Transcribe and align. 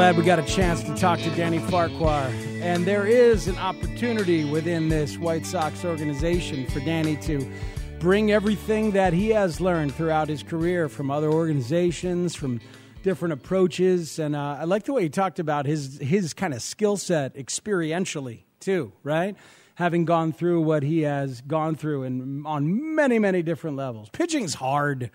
Glad 0.00 0.16
we 0.16 0.24
got 0.24 0.38
a 0.38 0.42
chance 0.44 0.82
to 0.82 0.94
talk 0.94 1.18
to 1.18 1.28
Danny 1.36 1.58
Farquhar. 1.58 2.32
And 2.62 2.86
there 2.86 3.06
is 3.06 3.48
an 3.48 3.58
opportunity 3.58 4.46
within 4.46 4.88
this 4.88 5.18
White 5.18 5.44
Sox 5.44 5.84
organization 5.84 6.66
for 6.68 6.80
Danny 6.80 7.16
to 7.16 7.46
bring 7.98 8.32
everything 8.32 8.92
that 8.92 9.12
he 9.12 9.28
has 9.28 9.60
learned 9.60 9.94
throughout 9.94 10.26
his 10.26 10.42
career 10.42 10.88
from 10.88 11.10
other 11.10 11.30
organizations, 11.30 12.34
from 12.34 12.62
different 13.02 13.34
approaches. 13.34 14.18
And 14.18 14.34
uh, 14.34 14.56
I 14.60 14.64
like 14.64 14.84
the 14.84 14.94
way 14.94 15.02
he 15.02 15.10
talked 15.10 15.38
about 15.38 15.66
his, 15.66 15.98
his 15.98 16.32
kind 16.32 16.54
of 16.54 16.62
skill 16.62 16.96
set 16.96 17.34
experientially, 17.34 18.44
too, 18.58 18.92
right? 19.02 19.36
Having 19.74 20.06
gone 20.06 20.32
through 20.32 20.62
what 20.62 20.82
he 20.82 21.02
has 21.02 21.42
gone 21.42 21.74
through 21.74 22.04
and 22.04 22.46
on 22.46 22.94
many, 22.94 23.18
many 23.18 23.42
different 23.42 23.76
levels. 23.76 24.08
Pitching's 24.08 24.54
hard. 24.54 25.10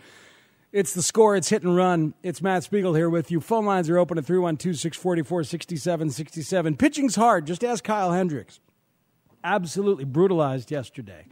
It's 0.76 0.94
the 0.94 1.02
score. 1.02 1.38
It's 1.38 1.48
hit 1.48 1.64
and 1.64 1.74
run. 1.74 2.16
It's 2.22 2.42
Matt 2.42 2.66
Spiegel 2.66 2.94
here 2.94 3.10
with 3.10 3.32
you. 3.32 3.40
Phone 3.40 3.64
lines 3.64 3.90
are 3.90 3.98
open 3.98 4.18
at 4.18 4.26
312 4.26 4.76
644 4.76 5.46
6767. 5.46 6.76
Pitching's 6.76 7.16
hard. 7.16 7.48
Just 7.48 7.64
ask 7.64 7.82
Kyle 7.82 8.12
Hendricks. 8.12 8.60
Absolutely 9.42 10.04
brutalized 10.04 10.72
yesterday. 10.72 11.28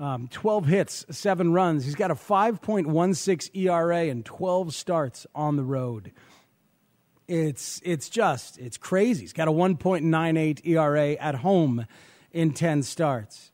Um, 0.00 0.26
12 0.28 0.64
hits, 0.64 1.04
seven 1.10 1.52
runs. 1.52 1.84
He's 1.84 1.96
got 1.96 2.10
a 2.10 2.14
5.16 2.14 3.50
ERA 3.54 4.04
and 4.06 4.24
12 4.24 4.72
starts 4.72 5.26
on 5.34 5.56
the 5.56 5.64
road. 5.64 6.10
It's, 7.26 7.82
it's 7.84 8.08
just, 8.08 8.56
it's 8.56 8.78
crazy. 8.78 9.20
He's 9.20 9.34
got 9.34 9.48
a 9.48 9.52
1.98 9.52 10.66
ERA 10.66 11.10
at 11.10 11.34
home 11.34 11.84
in 12.32 12.54
10 12.54 12.84
starts. 12.84 13.52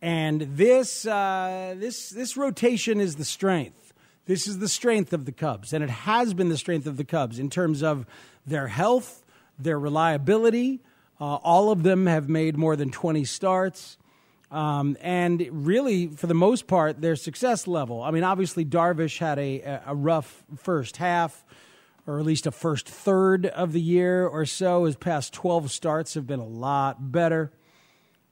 And 0.00 0.40
this, 0.40 1.04
uh, 1.04 1.74
this, 1.76 2.08
this 2.08 2.38
rotation 2.38 2.98
is 2.98 3.16
the 3.16 3.26
strength. 3.26 3.89
This 4.26 4.46
is 4.46 4.58
the 4.58 4.68
strength 4.68 5.12
of 5.12 5.24
the 5.24 5.32
Cubs, 5.32 5.72
and 5.72 5.82
it 5.82 5.90
has 5.90 6.34
been 6.34 6.48
the 6.48 6.58
strength 6.58 6.86
of 6.86 6.96
the 6.96 7.04
Cubs 7.04 7.38
in 7.38 7.50
terms 7.50 7.82
of 7.82 8.06
their 8.46 8.68
health, 8.68 9.24
their 9.58 9.78
reliability. 9.78 10.80
Uh, 11.20 11.36
all 11.36 11.70
of 11.70 11.82
them 11.82 12.06
have 12.06 12.28
made 12.28 12.56
more 12.56 12.76
than 12.76 12.90
20 12.90 13.24
starts. 13.24 13.98
Um, 14.50 14.96
and 15.00 15.46
really, 15.52 16.08
for 16.08 16.26
the 16.26 16.34
most 16.34 16.66
part, 16.66 17.00
their 17.00 17.16
success 17.16 17.68
level. 17.68 18.02
I 18.02 18.10
mean, 18.10 18.24
obviously, 18.24 18.64
Darvish 18.64 19.18
had 19.18 19.38
a, 19.38 19.80
a 19.86 19.94
rough 19.94 20.44
first 20.56 20.96
half, 20.96 21.44
or 22.06 22.18
at 22.18 22.24
least 22.24 22.46
a 22.46 22.50
first 22.50 22.88
third 22.88 23.46
of 23.46 23.72
the 23.72 23.80
year 23.80 24.26
or 24.26 24.44
so. 24.44 24.84
His 24.84 24.96
past 24.96 25.32
12 25.32 25.70
starts 25.70 26.14
have 26.14 26.26
been 26.26 26.40
a 26.40 26.46
lot 26.46 27.12
better. 27.12 27.52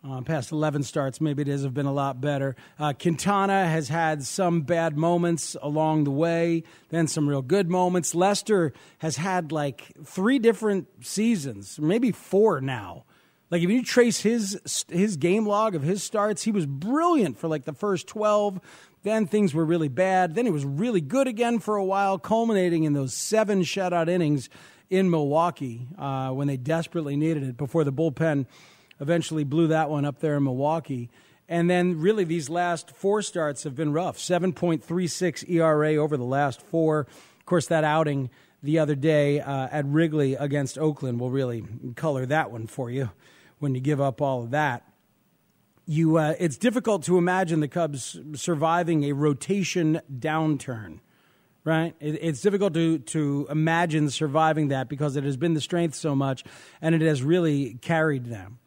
Uh, 0.07 0.21
past 0.21 0.53
11 0.53 0.85
starts, 0.85 1.21
maybe 1.21 1.43
it 1.43 1.49
have 1.49 1.75
been 1.75 1.85
a 1.85 1.93
lot 1.93 2.21
better. 2.21 2.55
Uh, 2.79 2.93
Quintana 2.93 3.67
has 3.67 3.89
had 3.89 4.23
some 4.23 4.63
bad 4.63 4.97
moments 4.97 5.57
along 5.61 6.05
the 6.05 6.11
way, 6.11 6.63
then 6.91 7.09
some 7.09 7.29
real 7.29 7.43
good 7.43 7.69
moments. 7.69 8.15
Lester 8.15 8.73
has 8.99 9.17
had 9.17 9.51
like 9.51 9.93
three 10.05 10.39
different 10.39 10.87
seasons, 11.05 11.81
maybe 11.81 12.13
four 12.13 12.61
now, 12.61 13.05
like 13.51 13.63
if 13.63 13.71
you 13.71 13.83
trace 13.83 14.21
his 14.21 14.85
his 14.89 15.17
game 15.17 15.47
log 15.47 15.75
of 15.75 15.83
his 15.83 16.03
starts, 16.03 16.43
he 16.43 16.53
was 16.53 16.67
brilliant 16.67 17.39
for 17.39 17.49
like 17.49 17.65
the 17.65 17.73
first 17.73 18.07
12. 18.07 18.61
Then 19.05 19.27
things 19.27 19.55
were 19.55 19.65
really 19.65 19.89
bad. 19.89 20.35
Then 20.35 20.45
he 20.45 20.51
was 20.51 20.65
really 20.65 21.01
good 21.01 21.29
again 21.29 21.59
for 21.61 21.77
a 21.77 21.85
while, 21.85 22.19
culminating 22.19 22.85
in 22.85 22.93
those 22.93 23.15
seven 23.15 23.63
shutout 23.63 24.09
innings 24.09 24.51
in 24.91 25.09
Milwaukee 25.11 25.87
uh, 25.97 26.31
when 26.31 26.47
they 26.47 26.57
desperately 26.57 27.17
needed 27.17 27.43
it 27.43 27.57
before 27.57 27.85
the 27.85 27.93
bullpen 27.93 28.47
eventually 29.01 29.45
blew 29.45 29.69
that 29.69 29.91
one 29.91 30.05
up 30.05 30.21
there 30.21 30.37
in 30.37 30.45
Milwaukee. 30.45 31.11
And 31.49 31.71
then 31.71 32.01
really 32.01 32.25
these 32.25 32.51
last 32.51 32.91
four 32.91 33.23
starts 33.23 33.65
have 33.65 33.75
been 33.75 33.93
rough. 33.93 34.19
7.36 34.19 35.49
ERA 35.49 35.97
over 35.97 36.17
the 36.17 36.25
last 36.25 36.61
four. 36.61 37.01
Of 37.39 37.47
course, 37.47 37.67
that 37.69 37.85
outing 37.85 38.31
the 38.63 38.79
other 38.79 38.95
day 38.95 39.41
uh, 39.41 39.69
at 39.71 39.87
Wrigley 39.87 40.35
against 40.35 40.79
Oakland 40.79 41.21
will 41.21 41.31
really 41.31 41.65
color 41.97 42.27
that 42.27 42.51
one 42.51 42.67
for 42.67 42.91
you 42.91 43.11
when 43.59 43.75
you 43.75 43.81
give 43.81 44.01
up 44.01 44.21
all 44.21 44.43
of 44.43 44.51
that. 44.51 44.85
You, 45.87 46.19
uh, 46.19 46.35
it's 46.39 46.59
difficult 46.59 47.05
to 47.05 47.17
imagine 47.17 47.61
the 47.61 47.69
Cubs 47.69 48.21
surviving 48.35 49.05
a 49.05 49.13
rotation 49.13 50.03
downturn, 50.13 50.99
right? 51.65 51.95
It, 51.99 52.19
it's 52.21 52.43
difficult 52.43 52.75
to, 52.75 52.99
to 52.99 53.47
imagine 53.49 54.11
surviving 54.11 54.69
that 54.69 54.91
because 54.91 55.17
it 55.17 55.25
has 55.25 55.39
been 55.39 55.55
the 55.55 55.63
strength 55.63 55.95
so 55.95 56.15
much 56.15 56.45
and 56.83 56.95
it 56.95 57.01
has 57.01 57.23
really 57.23 57.75
carried 57.81 58.27
them. 58.27 58.59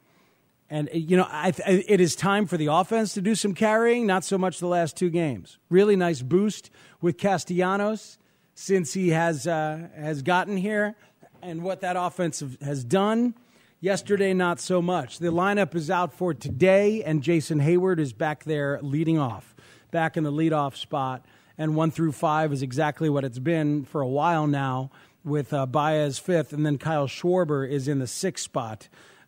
And, 0.71 0.89
you 0.93 1.17
know, 1.17 1.27
I, 1.29 1.53
it 1.67 1.99
is 1.99 2.15
time 2.15 2.45
for 2.47 2.55
the 2.55 2.67
offense 2.67 3.13
to 3.15 3.21
do 3.21 3.35
some 3.35 3.53
carrying, 3.53 4.07
not 4.07 4.23
so 4.23 4.37
much 4.37 4.59
the 4.59 4.67
last 4.67 4.95
two 4.95 5.09
games. 5.09 5.57
Really 5.69 5.97
nice 5.97 6.21
boost 6.21 6.71
with 7.01 7.17
Castellanos 7.17 8.17
since 8.55 8.93
he 8.93 9.09
has, 9.09 9.45
uh, 9.45 9.89
has 9.97 10.21
gotten 10.21 10.55
here 10.55 10.95
and 11.41 11.61
what 11.61 11.81
that 11.81 11.97
offense 11.97 12.41
has 12.61 12.85
done. 12.85 13.35
Yesterday, 13.81 14.33
not 14.33 14.61
so 14.61 14.81
much. 14.81 15.19
The 15.19 15.27
lineup 15.27 15.75
is 15.75 15.91
out 15.91 16.13
for 16.13 16.33
today, 16.33 17.03
and 17.03 17.21
Jason 17.21 17.59
Heyward 17.59 17.99
is 17.99 18.13
back 18.13 18.45
there 18.45 18.79
leading 18.81 19.19
off, 19.19 19.53
back 19.91 20.15
in 20.15 20.23
the 20.23 20.31
leadoff 20.31 20.77
spot. 20.77 21.25
And 21.57 21.75
one 21.75 21.91
through 21.91 22.13
five 22.13 22.53
is 22.53 22.61
exactly 22.61 23.09
what 23.09 23.25
it's 23.25 23.39
been 23.39 23.83
for 23.83 23.99
a 23.99 24.07
while 24.07 24.47
now, 24.47 24.89
with 25.25 25.51
uh, 25.51 25.65
Baez 25.65 26.17
fifth, 26.17 26.53
and 26.53 26.65
then 26.65 26.77
Kyle 26.77 27.07
Schwarber 27.07 27.69
is 27.69 27.89
in 27.89 27.99
the 27.99 28.07
sixth 28.07 28.45
spot 28.45 28.87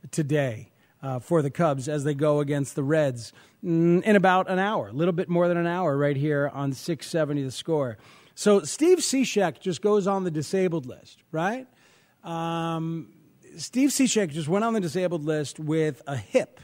today 0.10 0.70
uh, 1.04 1.20
for 1.20 1.42
the 1.42 1.52
Cubs 1.52 1.90
as 1.90 2.06
they 2.06 2.16
go 2.16 2.40
against 2.40 2.76
the 2.76 2.84
Reds 2.84 3.34
mm, 3.64 4.02
in 4.02 4.16
about 4.16 4.50
an 4.50 4.58
hour, 4.58 4.88
a 4.88 4.94
little 4.94 5.12
bit 5.12 5.30
more 5.30 5.48
than 5.48 5.58
an 5.58 5.68
hour, 5.68 5.98
right 5.98 6.16
here 6.16 6.50
on 6.54 6.72
670 6.72 7.44
the 7.44 7.52
score. 7.52 7.98
So 8.36 8.62
Steve 8.62 9.00
Cishek 9.00 9.60
just 9.60 9.82
goes 9.82 10.08
on 10.08 10.24
the 10.24 10.32
disabled 10.32 10.86
list, 10.86 11.22
right? 11.32 11.68
Um, 12.24 13.14
Steve 13.58 13.90
Cishek 13.90 14.32
just 14.32 14.48
went 14.48 14.66
on 14.66 14.74
the 14.74 14.80
disabled 14.80 15.24
list 15.24 15.60
with 15.60 16.02
a 16.08 16.16
hip 16.16 16.60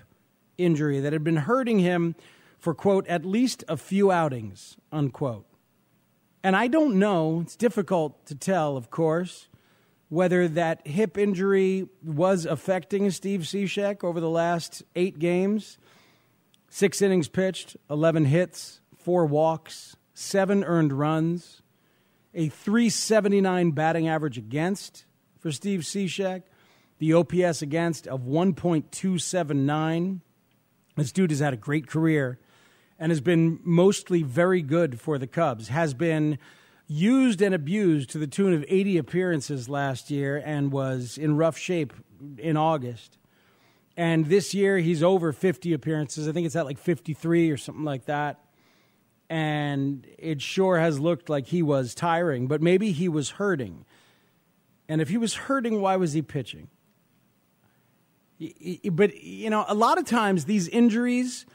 injury 0.57 1.01
that 1.01 1.13
had 1.13 1.23
been 1.23 1.35
hurting 1.35 1.79
him 1.79 2.15
for, 2.57 2.73
quote, 2.73 3.07
at 3.07 3.25
least 3.25 3.63
a 3.67 3.77
few 3.77 4.11
outings, 4.11 4.77
unquote. 4.91 5.45
And 6.43 6.55
I 6.55 6.67
don't 6.67 6.97
know, 6.97 7.41
it's 7.41 7.57
difficult 7.57 8.25
to 8.27 8.35
tell, 8.35 8.77
of 8.77 8.89
course, 8.89 9.49
whether 10.09 10.47
that 10.47 10.85
hip 10.85 11.17
injury 11.17 11.87
was 12.03 12.45
affecting 12.45 13.09
Steve 13.11 13.41
Cishek 13.41 14.03
over 14.03 14.19
the 14.19 14.29
last 14.29 14.83
eight 14.95 15.19
games. 15.19 15.77
Six 16.69 17.01
innings 17.01 17.27
pitched, 17.27 17.77
11 17.89 18.25
hits, 18.25 18.81
four 18.97 19.25
walks, 19.25 19.95
seven 20.13 20.63
earned 20.63 20.93
runs, 20.93 21.61
a 22.33 22.49
379 22.49 23.71
batting 23.71 24.07
average 24.07 24.37
against 24.37 25.05
for 25.39 25.51
Steve 25.51 25.81
Cishek 25.81 26.43
the 26.99 27.13
OPS 27.13 27.61
against 27.61 28.07
of 28.07 28.21
1.279. 28.21 30.19
This 30.95 31.11
dude 31.11 31.31
has 31.31 31.39
had 31.39 31.53
a 31.53 31.57
great 31.57 31.87
career 31.87 32.39
and 32.99 33.11
has 33.11 33.21
been 33.21 33.59
mostly 33.63 34.21
very 34.21 34.61
good 34.61 34.99
for 34.99 35.17
the 35.17 35.27
Cubs. 35.27 35.69
Has 35.69 35.93
been 35.93 36.37
used 36.91 37.39
and 37.41 37.53
abused 37.53 38.09
to 38.09 38.17
the 38.17 38.25
tune 38.25 38.51
of 38.51 38.65
80 38.67 38.97
appearances 38.97 39.69
last 39.69 40.09
year 40.09 40.41
and 40.43 40.71
was 40.71 41.19
in 41.19 41.37
rough 41.37 41.55
shape 41.55 41.93
in 42.39 42.57
August. 42.57 43.19
And 43.95 44.25
this 44.25 44.55
year 44.55 44.79
he's 44.79 45.03
over 45.03 45.31
50 45.31 45.71
appearances. 45.71 46.27
I 46.27 46.31
think 46.31 46.47
it's 46.47 46.55
at 46.55 46.65
like 46.65 46.79
53 46.79 47.51
or 47.51 47.57
something 47.57 47.85
like 47.85 48.05
that. 48.05 48.39
And 49.29 50.07
it 50.17 50.41
sure 50.41 50.79
has 50.79 50.99
looked 50.99 51.29
like 51.29 51.45
he 51.45 51.61
was 51.61 51.93
tiring, 51.93 52.47
but 52.47 52.59
maybe 52.59 52.91
he 52.91 53.07
was 53.07 53.31
hurting. 53.31 53.85
And 54.87 54.99
if 54.99 55.09
he 55.09 55.17
was 55.17 55.35
hurting, 55.35 55.81
why 55.81 55.95
was 55.97 56.13
he 56.13 56.23
pitching? 56.23 56.69
But, 58.91 59.21
you 59.21 59.51
know, 59.51 59.63
a 59.67 59.75
lot 59.75 59.99
of 59.99 60.05
times 60.05 60.45
these 60.45 60.67
injuries 60.67 61.45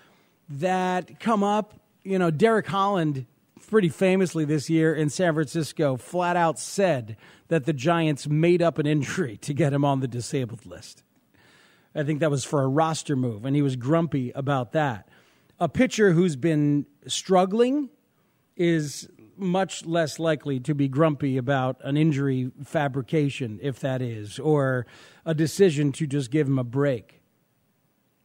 that 0.48 1.18
come 1.18 1.42
up, 1.42 1.74
you 2.04 2.20
know, 2.20 2.30
Derek 2.30 2.68
Holland 2.68 3.26
pretty 3.64 3.88
famously 3.88 4.44
this 4.44 4.70
year 4.70 4.94
in 4.94 5.10
San 5.10 5.34
Francisco 5.34 5.96
flat 5.96 6.36
out 6.36 6.58
said 6.58 7.16
that 7.48 7.64
the 7.64 7.72
Giants 7.72 8.28
made 8.28 8.62
up 8.62 8.78
an 8.78 8.86
injury 8.86 9.36
to 9.38 9.52
get 9.52 9.72
him 9.72 9.84
on 9.84 10.00
the 10.00 10.08
disabled 10.08 10.64
list. 10.66 11.02
I 11.94 12.02
think 12.02 12.20
that 12.20 12.30
was 12.30 12.44
for 12.44 12.62
a 12.62 12.68
roster 12.68 13.16
move, 13.16 13.44
and 13.44 13.54
he 13.54 13.62
was 13.62 13.76
grumpy 13.76 14.30
about 14.32 14.72
that. 14.72 15.08
a 15.58 15.68
pitcher 15.68 16.12
who's 16.12 16.36
been 16.36 16.86
struggling 17.06 17.88
is 18.56 19.08
much 19.36 19.84
less 19.84 20.18
likely 20.18 20.60
to 20.60 20.74
be 20.74 20.88
grumpy 20.88 21.36
about 21.36 21.80
an 21.82 21.96
injury 21.96 22.50
fabrication, 22.64 23.58
if 23.62 23.80
that 23.80 24.00
is, 24.00 24.38
or 24.38 24.86
a 25.24 25.34
decision 25.34 25.92
to 25.92 26.06
just 26.06 26.30
give 26.30 26.46
him 26.46 26.58
a 26.58 26.64
break. 26.64 27.20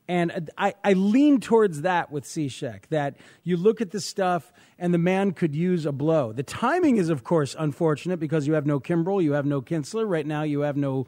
And 0.10 0.50
I, 0.58 0.74
I 0.84 0.94
lean 0.94 1.40
towards 1.40 1.84
that 1.84 2.12
with 2.12 2.24
Cishek, 2.24 2.88
that 2.90 3.16
you 3.44 3.58
look 3.58 3.80
at 3.80 3.92
the 3.92 4.02
stuff 4.02 4.52
and 4.80 4.92
the 4.92 4.98
man 4.98 5.34
could 5.34 5.54
use 5.54 5.86
a 5.86 5.92
blow. 5.92 6.32
The 6.32 6.42
timing 6.42 6.98
is, 6.98 7.10
of 7.10 7.24
course, 7.24 7.56
unfortunate 7.58 8.20
because 8.20 8.48
you 8.48 8.54
have 8.54 8.66
no 8.66 8.80
Kimbrel, 8.80 9.22
you 9.24 9.34
have 9.34 9.46
no 9.46 9.62
Kintzler. 9.62 10.10
Right 10.10 10.26
now, 10.26 10.42
you 10.42 10.62
have 10.62 10.76
no 10.76 11.06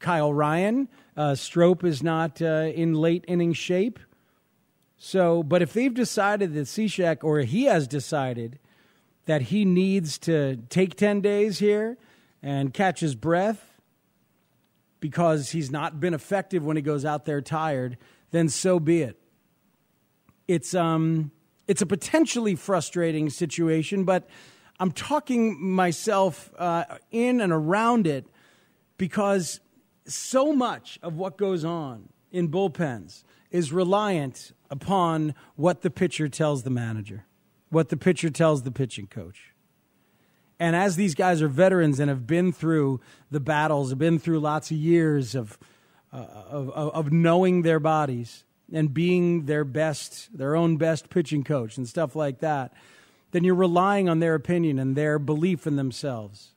Kyle 0.00 0.34
Ryan. 0.34 0.90
Uh, 1.16 1.34
Strop 1.34 1.82
is 1.82 2.02
not 2.02 2.42
uh, 2.42 2.70
in 2.74 2.92
late 2.92 3.24
inning 3.26 3.54
shape. 3.54 3.98
So, 4.98 5.42
but 5.42 5.62
if 5.62 5.72
they've 5.72 5.94
decided 5.94 6.52
that 6.52 6.66
Cishek, 6.66 7.24
or 7.24 7.38
he 7.38 7.64
has 7.64 7.88
decided 7.88 8.58
that 9.24 9.40
he 9.40 9.64
needs 9.64 10.18
to 10.18 10.56
take 10.68 10.96
10 10.96 11.22
days 11.22 11.58
here 11.58 11.96
and 12.42 12.74
catch 12.74 13.00
his 13.00 13.14
breath 13.14 13.80
because 15.00 15.52
he's 15.52 15.70
not 15.70 16.00
been 16.00 16.12
effective 16.12 16.66
when 16.66 16.76
he 16.76 16.82
goes 16.82 17.06
out 17.06 17.24
there 17.24 17.40
tired, 17.40 17.96
then 18.32 18.48
so 18.48 18.80
be 18.80 19.02
it. 19.02 19.18
It's, 20.48 20.74
um, 20.74 21.30
it's 21.68 21.80
a 21.80 21.86
potentially 21.86 22.56
frustrating 22.56 23.30
situation, 23.30 24.04
but 24.04 24.28
I'm 24.80 24.90
talking 24.90 25.64
myself 25.64 26.50
uh, 26.58 26.84
in 27.12 27.40
and 27.40 27.52
around 27.52 28.06
it 28.06 28.26
because 28.98 29.60
so 30.06 30.52
much 30.52 30.98
of 31.02 31.14
what 31.14 31.38
goes 31.38 31.64
on 31.64 32.08
in 32.32 32.48
bullpens 32.48 33.22
is 33.52 33.72
reliant 33.72 34.52
upon 34.68 35.34
what 35.54 35.82
the 35.82 35.90
pitcher 35.90 36.28
tells 36.28 36.64
the 36.64 36.70
manager 36.70 37.26
what 37.72 37.88
the 37.88 37.96
pitcher 37.96 38.28
tells 38.28 38.62
the 38.62 38.70
pitching 38.70 39.06
coach. 39.06 39.54
And 40.60 40.76
as 40.76 40.94
these 40.96 41.14
guys 41.14 41.40
are 41.40 41.48
veterans 41.48 41.98
and 41.98 42.10
have 42.10 42.26
been 42.26 42.52
through 42.52 43.00
the 43.30 43.40
battles, 43.40 43.88
have 43.88 43.98
been 43.98 44.18
through 44.18 44.40
lots 44.40 44.70
of 44.70 44.76
years 44.76 45.34
of, 45.34 45.58
uh, 46.12 46.16
of, 46.50 46.70
of 46.70 47.12
knowing 47.12 47.62
their 47.62 47.80
bodies 47.80 48.44
and 48.72 48.92
being 48.92 49.46
their 49.46 49.64
best, 49.64 50.36
their 50.36 50.56
own 50.56 50.76
best 50.76 51.10
pitching 51.10 51.44
coach 51.44 51.76
and 51.76 51.88
stuff 51.88 52.14
like 52.14 52.40
that, 52.40 52.72
then 53.32 53.44
you're 53.44 53.54
relying 53.54 54.08
on 54.08 54.20
their 54.20 54.34
opinion 54.34 54.78
and 54.78 54.96
their 54.96 55.18
belief 55.18 55.66
in 55.66 55.76
themselves. 55.76 56.50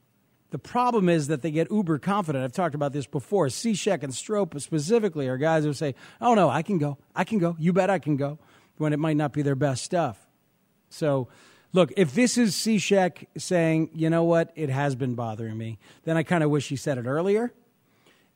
The 0.52 0.60
problem 0.60 1.10
is 1.10 1.28
that 1.28 1.42
they 1.42 1.52
get 1.52 1.72
uber 1.72 2.00
confident. 2.00 2.44
I've 2.44 2.54
talked 2.54 2.76
about 2.76 2.94
this 2.94 3.08
before. 3.08 3.48
Cishek 3.48 4.04
and 4.04 4.14
Strop 4.14 4.60
specifically 4.62 5.28
are 5.28 5.38
guys 5.38 5.64
who 5.64 5.74
say, 5.74 5.96
"Oh 6.22 6.34
no, 6.34 6.50
I 6.50 6.62
can 6.62 6.78
go. 6.78 6.98
I 7.16 7.24
can 7.24 7.40
go. 7.40 7.56
You 7.60 7.74
bet 7.74 7.90
I 7.90 8.00
can 8.00 8.16
go." 8.16 8.40
When 8.78 8.94
it 8.94 9.00
might 9.00 9.18
not 9.18 9.32
be 9.32 9.42
their 9.42 9.56
best 9.56 9.84
stuff. 9.84 10.18
So, 10.90 11.30
look, 11.72 11.94
if 11.96 12.14
this 12.14 12.38
is 12.38 12.54
Cishek 12.56 13.26
saying, 13.38 13.90
you 13.94 14.10
know 14.10 14.24
what, 14.24 14.52
it 14.56 14.70
has 14.70 14.96
been 14.96 15.16
bothering 15.16 15.58
me, 15.58 15.80
then 16.04 16.18
I 16.18 16.24
kind 16.24 16.44
of 16.44 16.50
wish 16.50 16.68
he 16.68 16.76
said 16.76 16.98
it 16.98 17.06
earlier. 17.06 17.54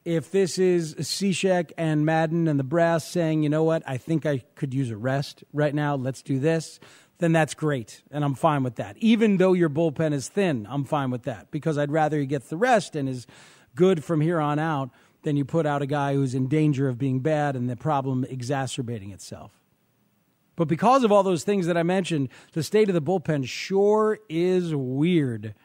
If 0.06 0.31
this 0.31 0.57
is 0.57 0.96
Cishek 0.96 1.72
and 1.78 2.06
Maddon 2.06 2.48
and 2.48 2.60
the 2.60 2.63
brass 2.63 3.06
saying, 3.06 3.44
you 3.44 3.50
know 3.50 3.63
what, 3.63 3.84
I 3.86 3.98
think 3.98 4.25
I 4.25 4.40
could 4.56 4.74
use 4.74 4.90
a 4.90 4.98
rest 4.98 5.44
right 5.54 5.75
now, 5.75 5.96
let's 5.96 6.22
do 6.22 6.40
this, 6.40 6.80
then 7.19 7.34
that's 7.34 7.54
great. 7.54 8.01
And 8.10 8.24
I'm 8.24 8.34
fine 8.34 8.63
with 8.63 8.75
that. 8.75 8.98
Even 8.98 9.38
though 9.38 9.54
your 9.54 9.69
bullpen 9.69 10.13
is 10.13 10.30
thin, 10.30 10.66
I'm 10.69 10.86
fine 10.86 11.12
with 11.12 11.24
that 11.24 11.51
because 11.51 11.78
I'd 11.78 11.92
rather 11.92 12.18
he 12.18 12.25
gets 12.25 12.48
the 12.48 12.57
rest 12.57 12.96
and 12.96 13.10
is 13.10 13.28
good 13.75 14.04
from 14.04 14.22
here 14.22 14.40
on 14.40 14.57
out 14.57 14.90
than 15.24 15.36
you 15.36 15.44
put 15.44 15.66
out 15.66 15.81
a 15.81 15.86
guy 15.86 16.13
who's 16.13 16.34
in 16.34 16.48
danger 16.48 16.88
of 16.88 16.98
being 16.98 17.19
bad 17.19 17.56
and 17.56 17.69
the 17.69 17.75
problem 17.75 18.25
exacerbating 18.30 19.12
itself. 19.12 19.60
But 20.56 20.68
because 20.68 21.04
of 21.04 21.12
all 21.12 21.24
those 21.24 21.44
things 21.44 21.68
that 21.68 21.78
I 21.78 21.84
mentioned, 21.84 22.30
the 22.54 22.63
state 22.63 22.90
of 22.90 22.94
the 22.94 23.02
bullpen 23.02 23.48
sure 23.48 24.19
is 24.28 24.74
weird. 24.74 25.56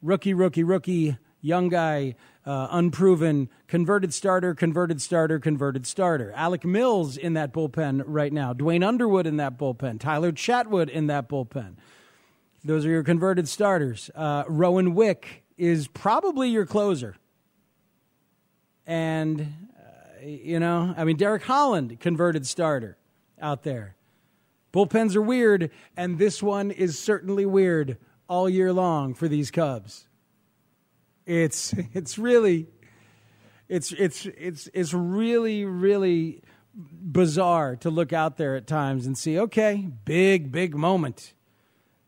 Rookie, 0.00 0.34
rookie, 0.34 0.64
rookie, 0.64 1.16
young 1.40 1.68
guy, 1.68 2.14
uh, 2.44 2.68
unproven, 2.70 3.48
converted 3.68 4.12
starter, 4.12 4.54
converted 4.54 5.00
starter, 5.00 5.38
converted 5.38 5.86
starter. 5.86 6.32
Alec 6.34 6.64
Mills 6.64 7.16
in 7.16 7.34
that 7.34 7.52
bullpen 7.52 8.02
right 8.04 8.32
now. 8.32 8.52
Duane 8.52 8.82
Underwood 8.82 9.26
in 9.26 9.36
that 9.36 9.58
bullpen. 9.58 10.00
Tyler 10.00 10.32
Chatwood 10.32 10.88
in 10.88 11.06
that 11.06 11.28
bullpen. 11.28 11.74
Those 12.64 12.84
are 12.86 12.90
your 12.90 13.02
converted 13.02 13.48
starters. 13.48 14.10
Uh, 14.14 14.44
Rowan 14.48 14.94
Wick 14.94 15.44
is 15.56 15.88
probably 15.88 16.48
your 16.48 16.66
closer. 16.66 17.16
And, 18.86 19.40
uh, 19.78 20.26
you 20.26 20.58
know, 20.58 20.94
I 20.96 21.04
mean, 21.04 21.16
Derek 21.16 21.42
Holland, 21.42 22.00
converted 22.00 22.46
starter 22.46 22.96
out 23.40 23.62
there. 23.62 23.96
Bullpens 24.72 25.14
are 25.14 25.22
weird, 25.22 25.70
and 25.96 26.18
this 26.18 26.42
one 26.42 26.70
is 26.70 26.98
certainly 26.98 27.44
weird 27.44 27.98
all 28.28 28.48
year 28.48 28.72
long 28.72 29.14
for 29.14 29.28
these 29.28 29.50
Cubs. 29.50 30.08
It's 31.26 31.72
it's 31.94 32.18
really 32.18 32.66
it's 33.68 33.92
it's 33.92 34.26
it's 34.26 34.68
it's 34.74 34.92
really 34.92 35.64
really 35.64 36.42
bizarre 36.72 37.76
to 37.76 37.90
look 37.90 38.12
out 38.12 38.36
there 38.36 38.56
at 38.56 38.66
times 38.66 39.06
and 39.06 39.16
see 39.16 39.38
okay, 39.38 39.88
big 40.04 40.50
big 40.50 40.74
moment. 40.74 41.34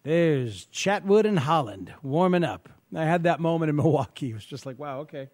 There's 0.02 0.66
Chatwood 0.66 1.24
and 1.24 1.38
Holland 1.38 1.94
warming 2.02 2.44
up. 2.44 2.68
I 2.94 3.04
had 3.04 3.22
that 3.22 3.40
moment 3.40 3.70
in 3.70 3.76
Milwaukee. 3.82 4.30
It 4.30 4.34
was 4.34 4.44
just 4.44 4.66
like, 4.66 4.78
wow, 4.78 5.00
okay. 5.00 5.28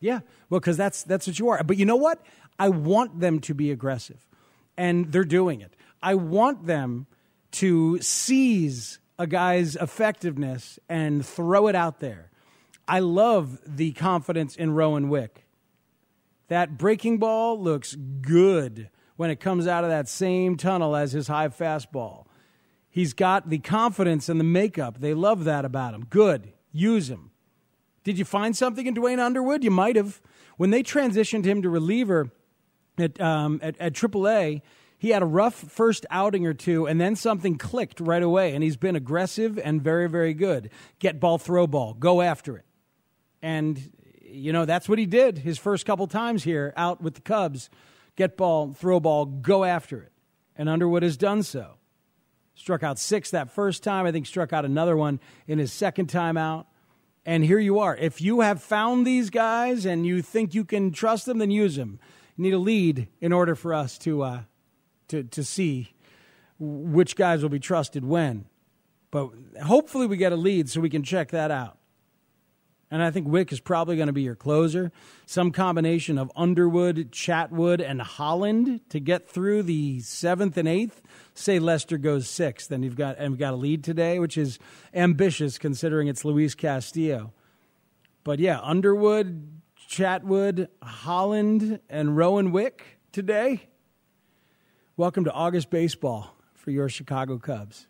Yeah, 0.00 0.20
well, 0.50 0.58
because 0.58 0.76
that's 0.76 1.04
that's 1.04 1.26
what 1.26 1.38
you 1.38 1.48
are. 1.50 1.62
But 1.62 1.76
you 1.76 1.86
know 1.86 1.96
what? 1.96 2.20
I 2.58 2.68
want 2.68 3.20
them 3.20 3.40
to 3.40 3.54
be 3.54 3.70
aggressive, 3.70 4.26
and 4.76 5.12
they're 5.12 5.24
doing 5.24 5.60
it. 5.60 5.74
I 6.02 6.14
want 6.16 6.66
them 6.66 7.06
to 7.52 8.00
seize 8.00 8.98
a 9.18 9.26
guy's 9.26 9.76
effectiveness 9.76 10.78
and 10.88 11.24
throw 11.24 11.68
it 11.68 11.76
out 11.76 12.00
there. 12.00 12.31
I 12.92 12.98
love 12.98 13.58
the 13.66 13.92
confidence 13.92 14.54
in 14.54 14.74
Rowan 14.74 15.08
Wick. 15.08 15.46
That 16.48 16.76
breaking 16.76 17.16
ball 17.16 17.58
looks 17.58 17.94
good 17.94 18.90
when 19.16 19.30
it 19.30 19.40
comes 19.40 19.66
out 19.66 19.82
of 19.82 19.88
that 19.88 20.10
same 20.10 20.58
tunnel 20.58 20.94
as 20.94 21.12
his 21.12 21.26
high 21.26 21.48
fastball. 21.48 22.26
He's 22.90 23.14
got 23.14 23.48
the 23.48 23.60
confidence 23.60 24.28
and 24.28 24.38
the 24.38 24.44
makeup. 24.44 25.00
They 25.00 25.14
love 25.14 25.44
that 25.44 25.64
about 25.64 25.94
him. 25.94 26.04
Good. 26.10 26.52
Use 26.70 27.08
him. 27.08 27.30
Did 28.04 28.18
you 28.18 28.26
find 28.26 28.54
something 28.54 28.86
in 28.86 28.92
Duane 28.92 29.20
Underwood? 29.20 29.64
You 29.64 29.70
might 29.70 29.96
have. 29.96 30.20
When 30.58 30.68
they 30.68 30.82
transitioned 30.82 31.46
him 31.46 31.62
to 31.62 31.70
reliever 31.70 32.30
at, 32.98 33.18
um, 33.22 33.58
at, 33.62 33.74
at 33.80 33.94
AAA, 33.94 34.60
he 34.98 35.08
had 35.08 35.22
a 35.22 35.26
rough 35.26 35.54
first 35.54 36.04
outing 36.10 36.44
or 36.46 36.52
two, 36.52 36.86
and 36.86 37.00
then 37.00 37.16
something 37.16 37.56
clicked 37.56 38.00
right 38.00 38.22
away, 38.22 38.54
and 38.54 38.62
he's 38.62 38.76
been 38.76 38.96
aggressive 38.96 39.58
and 39.58 39.80
very, 39.80 40.10
very 40.10 40.34
good. 40.34 40.68
Get 40.98 41.20
ball, 41.20 41.38
throw 41.38 41.66
ball, 41.66 41.94
go 41.94 42.20
after 42.20 42.58
it. 42.58 42.66
And, 43.42 43.92
you 44.22 44.52
know, 44.52 44.64
that's 44.64 44.88
what 44.88 44.98
he 44.98 45.06
did 45.06 45.38
his 45.38 45.58
first 45.58 45.84
couple 45.84 46.06
times 46.06 46.44
here 46.44 46.72
out 46.76 47.02
with 47.02 47.14
the 47.14 47.20
Cubs. 47.20 47.68
Get 48.16 48.36
ball, 48.36 48.72
throw 48.72 49.00
ball, 49.00 49.26
go 49.26 49.64
after 49.64 50.00
it. 50.02 50.12
And 50.56 50.68
Underwood 50.68 51.02
has 51.02 51.16
done 51.16 51.42
so. 51.42 51.78
Struck 52.54 52.82
out 52.82 52.98
six 52.98 53.30
that 53.30 53.50
first 53.50 53.82
time. 53.82 54.06
I 54.06 54.12
think 54.12 54.26
struck 54.26 54.52
out 54.52 54.64
another 54.64 54.96
one 54.96 55.18
in 55.46 55.58
his 55.58 55.72
second 55.72 56.08
time 56.08 56.36
out. 56.36 56.66
And 57.24 57.44
here 57.44 57.58
you 57.58 57.78
are. 57.78 57.96
If 57.96 58.20
you 58.20 58.40
have 58.40 58.62
found 58.62 59.06
these 59.06 59.30
guys 59.30 59.86
and 59.86 60.06
you 60.06 60.22
think 60.22 60.54
you 60.54 60.64
can 60.64 60.92
trust 60.92 61.26
them, 61.26 61.38
then 61.38 61.50
use 61.50 61.76
them. 61.76 61.98
You 62.36 62.42
need 62.42 62.54
a 62.54 62.58
lead 62.58 63.08
in 63.20 63.32
order 63.32 63.54
for 63.54 63.72
us 63.72 63.96
to 63.98 64.22
uh, 64.22 64.40
to, 65.08 65.22
to 65.22 65.44
see 65.44 65.92
which 66.58 67.16
guys 67.16 67.42
will 67.42 67.50
be 67.50 67.60
trusted 67.60 68.04
when. 68.04 68.46
But 69.10 69.30
hopefully 69.62 70.06
we 70.06 70.16
get 70.16 70.32
a 70.32 70.36
lead 70.36 70.70
so 70.70 70.80
we 70.80 70.88
can 70.90 71.02
check 71.02 71.30
that 71.30 71.50
out. 71.50 71.78
And 72.92 73.02
I 73.02 73.10
think 73.10 73.26
Wick 73.26 73.52
is 73.52 73.58
probably 73.58 73.96
going 73.96 74.08
to 74.08 74.12
be 74.12 74.20
your 74.20 74.34
closer. 74.34 74.92
Some 75.24 75.50
combination 75.50 76.18
of 76.18 76.30
Underwood, 76.36 77.10
Chatwood, 77.10 77.82
and 77.82 78.02
Holland 78.02 78.80
to 78.90 79.00
get 79.00 79.26
through 79.26 79.62
the 79.62 80.00
seventh 80.00 80.58
and 80.58 80.68
eighth. 80.68 81.00
Say 81.32 81.58
Lester 81.58 81.96
goes 81.96 82.28
sixth, 82.28 82.68
then 82.68 82.82
you've 82.82 82.94
got 82.94 83.16
and 83.18 83.32
we've 83.32 83.40
got 83.40 83.54
a 83.54 83.56
lead 83.56 83.82
today, 83.82 84.18
which 84.18 84.36
is 84.36 84.58
ambitious 84.92 85.56
considering 85.56 86.08
it's 86.08 86.22
Luis 86.22 86.54
Castillo. 86.54 87.32
But 88.24 88.40
yeah, 88.40 88.60
Underwood, 88.60 89.62
Chatwood, 89.88 90.68
Holland, 90.82 91.80
and 91.88 92.14
Rowan 92.14 92.52
Wick 92.52 92.98
today. 93.10 93.70
Welcome 94.98 95.24
to 95.24 95.32
August 95.32 95.70
baseball 95.70 96.36
for 96.52 96.70
your 96.70 96.90
Chicago 96.90 97.38
Cubs. 97.38 97.86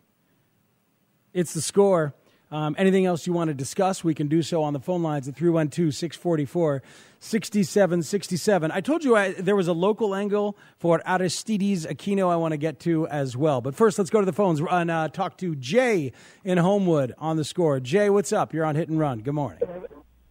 It's 1.33 1.53
the 1.53 1.61
score. 1.61 2.15
Um, 2.53 2.75
anything 2.77 3.07
else 3.07 3.25
you 3.25 3.33
want 3.33 3.47
to 3.47 3.55
discuss, 3.55 4.03
we 4.03 4.13
can 4.13 4.27
do 4.27 4.43
so 4.43 4.61
on 4.61 4.73
the 4.73 4.79
phone 4.79 5.01
lines 5.01 5.27
at 5.27 5.35
312 5.35 5.91
644 5.91 6.83
6767. 7.19 8.71
I 8.71 8.79
told 8.79 9.03
you 9.03 9.15
I, 9.15 9.31
there 9.31 9.55
was 9.55 9.67
a 9.67 9.73
local 9.73 10.13
angle 10.13 10.55
for 10.77 11.01
Aristides 11.03 11.87
Aquino 11.87 12.29
I 12.29 12.35
want 12.35 12.51
to 12.51 12.57
get 12.57 12.79
to 12.81 13.07
as 13.07 13.35
well. 13.35 13.59
But 13.59 13.73
first, 13.73 13.97
let's 13.97 14.11
go 14.11 14.19
to 14.19 14.25
the 14.27 14.33
phones 14.33 14.61
and 14.69 14.91
uh, 14.91 15.07
talk 15.07 15.39
to 15.39 15.55
Jay 15.55 16.11
in 16.43 16.59
Homewood 16.59 17.15
on 17.17 17.37
the 17.37 17.43
score. 17.43 17.79
Jay, 17.79 18.11
what's 18.11 18.31
up? 18.31 18.53
You're 18.53 18.65
on 18.65 18.75
Hit 18.75 18.87
and 18.87 18.99
Run. 18.99 19.21
Good 19.21 19.33
morning. 19.33 19.59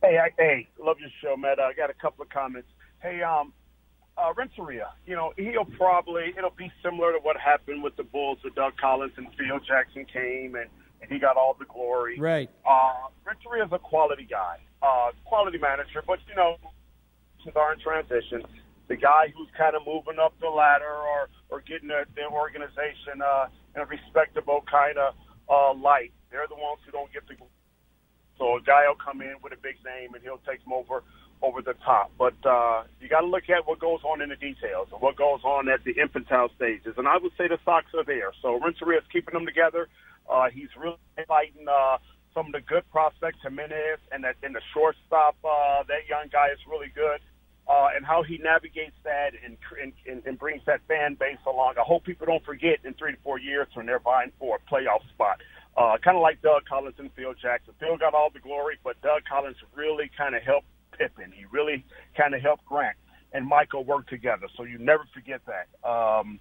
Hey, 0.00 0.18
I, 0.18 0.30
hey, 0.38 0.68
love 0.78 1.00
your 1.00 1.10
show, 1.20 1.36
Matt. 1.36 1.58
I 1.58 1.72
got 1.72 1.90
a 1.90 1.94
couple 1.94 2.22
of 2.22 2.28
comments. 2.28 2.68
Hey, 3.00 3.20
um, 3.22 3.52
uh, 4.16 4.32
Renteria, 4.36 4.90
you 5.06 5.16
know, 5.16 5.32
he'll 5.36 5.64
probably 5.64 6.34
it'll 6.38 6.50
be 6.50 6.70
similar 6.84 7.14
to 7.14 7.18
what 7.18 7.36
happened 7.36 7.82
with 7.82 7.96
the 7.96 8.04
Bulls 8.04 8.38
with 8.44 8.54
Doug 8.54 8.76
Collins 8.76 9.14
and 9.16 9.26
Phil 9.36 9.58
Jackson 9.66 10.04
came 10.04 10.54
and, 10.54 10.70
and 11.02 11.10
he 11.10 11.18
got 11.18 11.36
all 11.36 11.56
the 11.58 11.66
glory. 11.66 12.18
Right. 12.18 12.48
Uh, 12.64 13.08
is 13.62 13.72
a 13.72 13.78
quality 13.78 14.26
guy, 14.28 14.56
uh, 14.82 15.10
quality 15.24 15.58
manager, 15.58 16.02
but 16.06 16.18
you 16.28 16.34
know, 16.34 16.56
since 17.44 17.54
our 17.54 17.74
in 17.74 17.80
transition, 17.80 18.42
the 18.88 18.96
guy 18.96 19.32
who's 19.36 19.48
kind 19.56 19.76
of 19.76 19.82
moving 19.86 20.18
up 20.18 20.32
the 20.40 20.48
ladder 20.48 20.88
or 20.88 21.28
or 21.50 21.60
getting 21.60 21.88
their 21.88 22.06
organization 22.32 23.20
uh, 23.20 23.46
in 23.76 23.82
a 23.82 23.86
respectable 23.86 24.64
kind 24.70 24.96
of 24.96 25.14
uh, 25.48 25.74
light. 25.74 26.12
They're 26.30 26.48
the 26.48 26.56
ones 26.56 26.80
who 26.86 26.92
don't 26.92 27.12
get 27.12 27.28
the. 27.28 27.34
So 28.38 28.56
a 28.56 28.62
guy 28.62 28.88
will 28.88 28.96
come 28.96 29.20
in 29.20 29.36
with 29.42 29.52
a 29.52 29.60
big 29.60 29.76
name 29.84 30.14
and 30.14 30.22
he'll 30.22 30.40
take 30.48 30.64
them 30.64 30.72
over 30.72 31.04
over 31.42 31.60
the 31.60 31.74
top. 31.84 32.10
But 32.16 32.38
uh, 32.46 32.84
you 33.00 33.08
got 33.08 33.20
to 33.20 33.26
look 33.26 33.50
at 33.50 33.66
what 33.66 33.80
goes 33.80 34.00
on 34.04 34.22
in 34.22 34.30
the 34.30 34.36
details 34.36 34.88
and 34.92 35.02
what 35.02 35.16
goes 35.16 35.40
on 35.44 35.68
at 35.68 35.84
the 35.84 35.92
infantile 36.00 36.48
stages. 36.56 36.94
And 36.96 37.06
I 37.06 37.18
would 37.18 37.32
say 37.36 37.48
the 37.48 37.58
Sox 37.64 37.86
are 37.94 38.04
there. 38.04 38.32
So 38.40 38.58
Renteria 38.58 39.00
is 39.00 39.06
keeping 39.12 39.34
them 39.34 39.44
together. 39.44 39.88
Uh, 40.32 40.48
he's 40.48 40.72
really 40.80 40.96
fighting 41.28 41.68
uh, 41.68 41.98
some 42.34 42.46
of 42.46 42.52
the 42.52 42.62
good 42.62 42.88
prospects, 42.90 43.38
Jimenez, 43.42 44.00
and 44.10 44.24
that 44.24 44.36
in 44.42 44.52
the 44.52 44.62
shortstop, 44.72 45.36
uh, 45.44 45.84
that 45.88 46.08
young 46.08 46.28
guy 46.32 46.48
is 46.48 46.58
really 46.68 46.90
good. 46.94 47.20
Uh, 47.68 47.94
and 47.94 48.04
how 48.04 48.24
he 48.24 48.38
navigates 48.38 48.96
that 49.04 49.30
and, 49.44 49.56
and 49.80 50.26
and 50.26 50.36
brings 50.36 50.60
that 50.66 50.80
fan 50.88 51.14
base 51.14 51.38
along. 51.46 51.74
I 51.78 51.84
hope 51.86 52.02
people 52.02 52.26
don't 52.26 52.44
forget 52.44 52.78
in 52.84 52.92
three 52.94 53.12
to 53.12 53.18
four 53.22 53.38
years 53.38 53.68
when 53.74 53.86
they're 53.86 54.00
vying 54.00 54.32
for 54.40 54.58
a 54.58 54.74
playoff 54.74 55.06
spot. 55.14 55.38
Uh, 55.76 55.96
kind 56.02 56.16
of 56.16 56.22
like 56.22 56.42
Doug 56.42 56.64
Collins 56.68 56.96
and 56.98 57.08
Phil 57.14 57.34
Jackson. 57.40 57.72
Phil 57.78 57.96
got 57.96 58.14
all 58.14 58.30
the 58.34 58.40
glory, 58.40 58.78
but 58.82 59.00
Doug 59.00 59.22
Collins 59.30 59.56
really 59.76 60.10
kind 60.18 60.34
of 60.34 60.42
helped 60.42 60.66
Pippen. 60.98 61.32
He 61.32 61.44
really 61.52 61.84
kind 62.16 62.34
of 62.34 62.42
helped 62.42 62.64
Grant 62.64 62.96
and 63.32 63.46
Michael 63.46 63.84
work 63.84 64.08
together. 64.08 64.48
So 64.56 64.64
you 64.64 64.78
never 64.78 65.04
forget 65.14 65.40
that. 65.46 65.88
Um, 65.88 66.40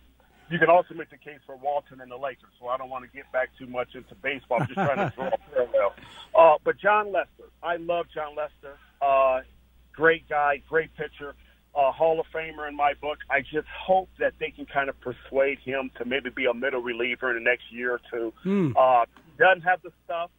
you 0.52 0.60
can 0.60 0.70
also 0.70 0.94
make 0.94 1.10
the 1.10 1.18
case 1.18 1.40
for 1.46 1.56
Walton 1.56 2.02
and 2.02 2.12
the 2.12 2.18
Lakers. 2.18 2.52
So 2.60 2.68
I 2.68 2.78
don't 2.78 2.90
want 2.90 3.06
to 3.06 3.12
get 3.16 3.32
back 3.32 3.50
too 3.58 3.68
much 3.68 3.96
into 3.96 4.16
baseball. 4.16 4.60
I'm 4.62 4.68
just 4.68 4.76
trying 4.76 5.10
to 5.10 5.16
draw 5.16 5.28
a 5.28 5.38
parallel. 5.54 5.94
Uh, 6.36 6.58
but 6.64 6.78
Jon 6.78 7.12
Lester, 7.12 7.50
I 7.64 7.78
love 7.78 8.08
Jon 8.14 8.36
Lester. 8.36 8.78
Uh, 9.02 9.42
great 9.94 10.28
guy, 10.30 10.62
great 10.70 10.96
pitcher, 10.96 11.36
uh, 11.76 11.92
Hall 11.92 12.20
of 12.20 12.26
Famer 12.34 12.68
in 12.68 12.76
my 12.76 12.94
book. 13.02 13.20
I 13.30 13.42
just 13.42 13.68
hope 13.68 14.10
that 14.20 14.34
they 14.40 14.52
can 14.52 14.66
kind 14.66 14.90
of 14.90 15.00
persuade 15.00 15.60
him 15.60 15.90
to 15.98 16.06
maybe 16.06 16.30
be 16.30 16.46
a 16.46 16.54
middle 16.54 16.82
reliever 16.82 17.30
in 17.30 17.44
the 17.44 17.50
next 17.50 17.72
year 17.72 17.94
or 17.94 18.02
two. 18.12 18.34
Hmm. 18.44 18.72
Uh, 18.78 19.06
doesn't 19.38 19.62
have 19.62 19.82
the 19.82 19.92
stuff, 20.06 20.30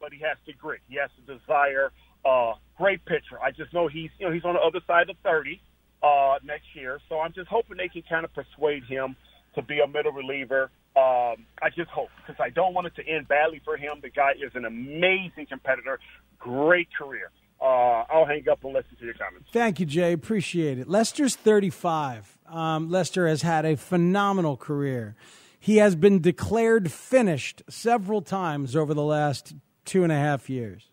but 0.00 0.12
he 0.12 0.20
has 0.20 0.36
the 0.46 0.52
grit. 0.52 0.80
He 0.88 0.96
has 0.96 1.10
the 1.26 1.34
desire. 1.34 1.92
Uh, 2.24 2.54
great 2.76 3.04
pitcher. 3.04 3.38
I 3.42 3.50
just 3.50 3.72
know 3.72 3.88
he's 3.88 4.10
you 4.18 4.26
know 4.26 4.32
he's 4.32 4.44
on 4.44 4.54
the 4.54 4.60
other 4.60 4.80
side 4.86 5.10
of 5.10 5.16
thirty 5.22 5.60
uh, 6.02 6.38
next 6.42 6.74
year, 6.74 7.00
so 7.08 7.20
I'm 7.20 7.32
just 7.32 7.48
hoping 7.48 7.76
they 7.76 7.88
can 7.88 8.02
kind 8.02 8.24
of 8.24 8.32
persuade 8.34 8.84
him 8.84 9.16
to 9.58 9.66
be 9.66 9.80
a 9.80 9.86
middle 9.86 10.12
reliever. 10.12 10.70
Um, 10.96 11.46
I 11.62 11.70
just 11.74 11.90
hope 11.90 12.08
because 12.26 12.40
I 12.40 12.50
don't 12.50 12.74
want 12.74 12.86
it 12.86 12.96
to 12.96 13.06
end 13.06 13.28
badly 13.28 13.60
for 13.64 13.76
him. 13.76 13.98
The 14.02 14.10
guy 14.10 14.32
is 14.32 14.52
an 14.54 14.64
amazing 14.64 15.46
competitor, 15.48 16.00
great 16.38 16.88
career. 16.96 17.30
Uh, 17.60 18.04
I'll 18.08 18.24
hang 18.24 18.48
up 18.48 18.62
and 18.64 18.72
listen 18.72 18.96
to 18.98 19.04
your 19.04 19.14
comments. 19.14 19.48
Thank 19.52 19.80
you, 19.80 19.86
Jay. 19.86 20.12
Appreciate 20.12 20.78
it. 20.78 20.88
Lester's 20.88 21.34
35. 21.34 22.38
Um, 22.46 22.88
Lester 22.88 23.26
has 23.26 23.42
had 23.42 23.64
a 23.64 23.76
phenomenal 23.76 24.56
career. 24.56 25.16
He 25.58 25.78
has 25.78 25.96
been 25.96 26.20
declared 26.20 26.92
finished 26.92 27.62
several 27.68 28.22
times 28.22 28.76
over 28.76 28.94
the 28.94 29.02
last 29.02 29.54
two 29.84 30.04
and 30.04 30.12
a 30.12 30.16
half 30.16 30.48
years. 30.48 30.88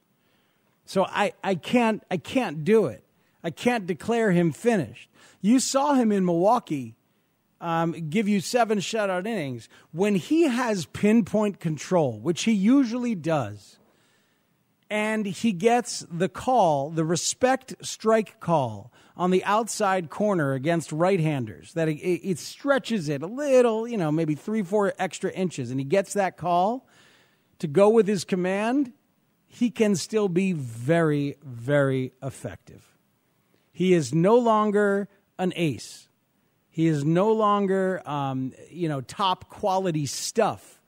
So 0.86 1.06
I, 1.06 1.34
I 1.44 1.56
can't 1.56 2.04
I 2.10 2.18
can't 2.18 2.64
do 2.64 2.86
it. 2.86 3.04
I 3.44 3.52
can't 3.52 3.86
declare 3.86 4.32
him 4.32 4.52
finished. 4.52 5.10
You 5.42 5.60
saw 5.60 5.94
him 5.94 6.12
in 6.12 6.26
Milwaukee 6.26 6.96
um, 7.66 7.92
give 8.10 8.28
you 8.28 8.42
seven 8.42 8.78
shutout 8.78 9.26
innings 9.26 9.68
when 9.92 10.16
he 10.16 10.44
has 10.44 10.86
pinpoint 10.86 11.60
control, 11.60 12.20
which 12.20 12.44
he 12.44 12.52
usually 12.52 13.16
does 13.16 13.78
and 14.90 15.26
he 15.26 15.52
gets 15.52 16.06
the 16.12 16.30
call, 16.30 16.90
the 16.90 17.04
respect 17.04 17.74
strike 17.82 18.40
call 18.40 18.92
on 19.18 19.32
the 19.32 19.44
outside 19.44 20.10
corner 20.10 20.54
against 20.54 20.92
right-handers. 20.92 21.74
That 21.74 21.88
it, 21.88 21.98
it, 22.02 22.38
stretches 22.38 23.10
it 23.10 23.24
a 23.24 23.28
little, 23.28 23.88
you 23.88 23.98
know, 23.98 24.12
maybe 24.12 24.36
three, 24.36 24.62
four 24.62 24.94
extra 25.00 25.32
inches, 25.32 25.72
and 25.72 25.80
he 25.80 25.86
gets 25.86 26.14
that 26.14 26.38
call 26.38 26.88
to 27.60 27.68
go 27.68 27.90
with 27.90 28.08
his 28.08 28.24
command. 28.24 28.94
He 29.48 29.72
can 29.72 29.96
still 29.96 30.28
be 30.28 30.54
very, 30.54 31.38
very 31.44 32.12
effective. 32.22 32.86
He 33.72 33.94
is 33.94 34.14
no 34.14 34.38
longer 34.38 35.08
an 35.40 35.54
ace. 35.56 36.05
He 36.76 36.88
is 36.88 37.06
no 37.06 37.32
longer, 37.32 38.02
um, 38.06 38.52
you 38.70 38.90
know, 38.90 39.00
top 39.00 39.50
quality 39.50 40.06
stuff. 40.06 40.82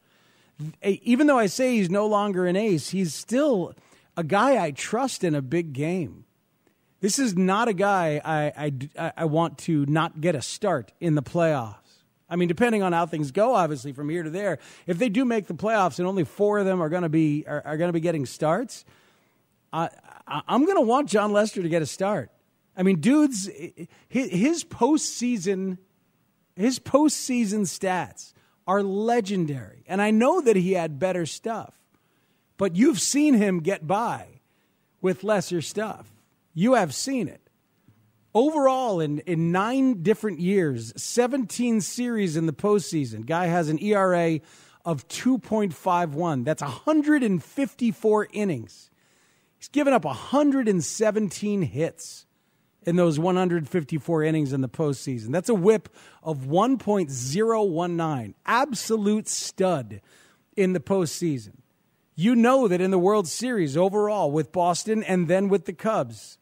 Even 0.83 1.27
though 1.27 1.39
I 1.39 1.45
say 1.45 1.77
he's 1.77 1.89
no 1.89 2.07
longer 2.07 2.45
an 2.45 2.57
ace, 2.57 2.89
he's 2.89 3.13
still 3.13 3.73
a 4.17 4.23
guy 4.25 4.61
I 4.61 4.71
trust 4.71 5.23
in 5.23 5.33
a 5.33 5.41
big 5.41 5.71
game. 5.71 6.25
This 6.99 7.19
is 7.19 7.37
not 7.37 7.69
a 7.69 7.73
guy 7.73 8.19
I, 8.25 8.73
I, 8.99 9.13
I 9.15 9.25
want 9.25 9.59
to 9.59 9.85
not 9.85 10.19
get 10.19 10.35
a 10.35 10.41
start 10.41 10.91
in 10.99 11.15
the 11.15 11.23
playoffs. 11.23 11.75
I 12.29 12.35
mean, 12.35 12.49
depending 12.49 12.83
on 12.83 12.91
how 12.91 13.05
things 13.05 13.31
go, 13.31 13.55
obviously 13.55 13.93
from 13.93 14.09
here 14.09 14.23
to 14.23 14.29
there, 14.29 14.59
if 14.87 14.97
they 14.97 15.07
do 15.07 15.23
make 15.23 15.47
the 15.47 15.53
playoffs 15.53 15.99
and 15.99 16.07
only 16.07 16.25
four 16.25 16.59
of 16.59 16.65
them 16.65 16.81
are 16.83 16.89
going 16.89 17.03
to 17.03 17.07
be 17.09 17.45
are, 17.47 17.61
are 17.63 17.77
going 17.77 17.87
to 17.87 17.93
be 17.93 18.01
getting 18.01 18.25
starts, 18.25 18.83
I, 19.71 19.89
I'm 20.27 20.65
going 20.65 20.75
to 20.75 20.81
want 20.81 21.07
Jon 21.07 21.31
Lester 21.31 21.61
to 21.61 21.69
get 21.69 21.81
a 21.81 21.85
start. 21.85 22.29
I 22.77 22.83
mean, 22.83 23.01
dudes, 23.01 23.49
his 24.07 24.63
postseason, 24.63 25.79
his 26.55 26.79
postseason 26.79 27.61
stats 27.61 28.33
are 28.67 28.83
legendary, 28.83 29.83
and 29.87 30.01
I 30.01 30.11
know 30.11 30.39
that 30.41 30.55
he 30.55 30.73
had 30.73 30.99
better 30.99 31.25
stuff 31.25 31.77
but 32.57 32.75
you've 32.75 32.99
seen 32.99 33.35
him 33.35 33.59
get 33.59 33.87
by 33.87 34.41
with 35.01 35.23
lesser 35.23 35.61
stuff. 35.61 36.11
You 36.53 36.73
have 36.73 36.93
seen 36.93 37.27
it. 37.27 37.41
Overall, 38.33 38.99
in, 38.99 39.19
in 39.19 39.51
nine 39.51 40.03
different 40.03 40.39
years, 40.39 40.93
17 41.01 41.81
series 41.81 42.35
in 42.35 42.45
the 42.45 42.53
postseason, 42.53 43.25
guy 43.25 43.47
has 43.47 43.69
an 43.69 43.79
ERA 43.81 44.39
of 44.83 45.07
2.51. 45.07 46.43
That's 46.43 46.61
154 46.61 48.27
innings. 48.31 48.89
He's 49.57 49.69
given 49.69 49.93
up 49.93 50.05
117 50.05 51.61
hits 51.63 52.26
in 52.87 52.95
those 52.95 53.19
154 53.19 54.23
innings 54.23 54.51
in 54.51 54.61
the 54.61 54.69
postseason. 54.69 55.31
That's 55.31 55.49
a 55.49 55.53
whip 55.53 55.89
of 56.23 56.39
1.019. 56.39 58.33
Absolute 58.47 59.27
stud 59.27 60.01
in 60.55 60.73
the 60.73 60.79
postseason 60.79 61.57
you 62.19 62.35
know 62.35 62.67
that 62.67 62.81
in 62.81 62.89
the 62.89 62.97
World 62.97 63.27
Series 63.27 63.77
overall 63.77 64.31
with 64.31 64.51
Boston 64.51 65.03
and 65.03 65.27
then 65.27 65.49
with 65.49 65.65
the 65.65 65.71
Cubs, 65.71 66.39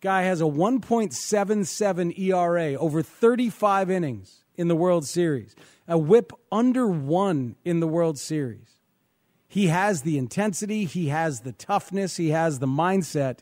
guy 0.00 0.22
has 0.22 0.40
a 0.40 0.44
1.77 0.44 2.18
ERA 2.18 2.74
over 2.74 3.00
35 3.00 3.88
innings 3.88 4.44
in 4.56 4.66
the 4.66 4.74
World 4.74 5.06
Series, 5.06 5.54
a 5.86 5.96
whip 5.96 6.32
under 6.50 6.88
one 6.88 7.54
in 7.64 7.78
the 7.78 7.86
World 7.86 8.18
Series. 8.18 8.80
He 9.46 9.68
has 9.68 10.02
the 10.02 10.18
intensity, 10.18 10.86
he 10.86 11.06
has 11.06 11.42
the 11.42 11.52
toughness, 11.52 12.16
he 12.16 12.30
has 12.30 12.58
the 12.58 12.66
mindset 12.66 13.38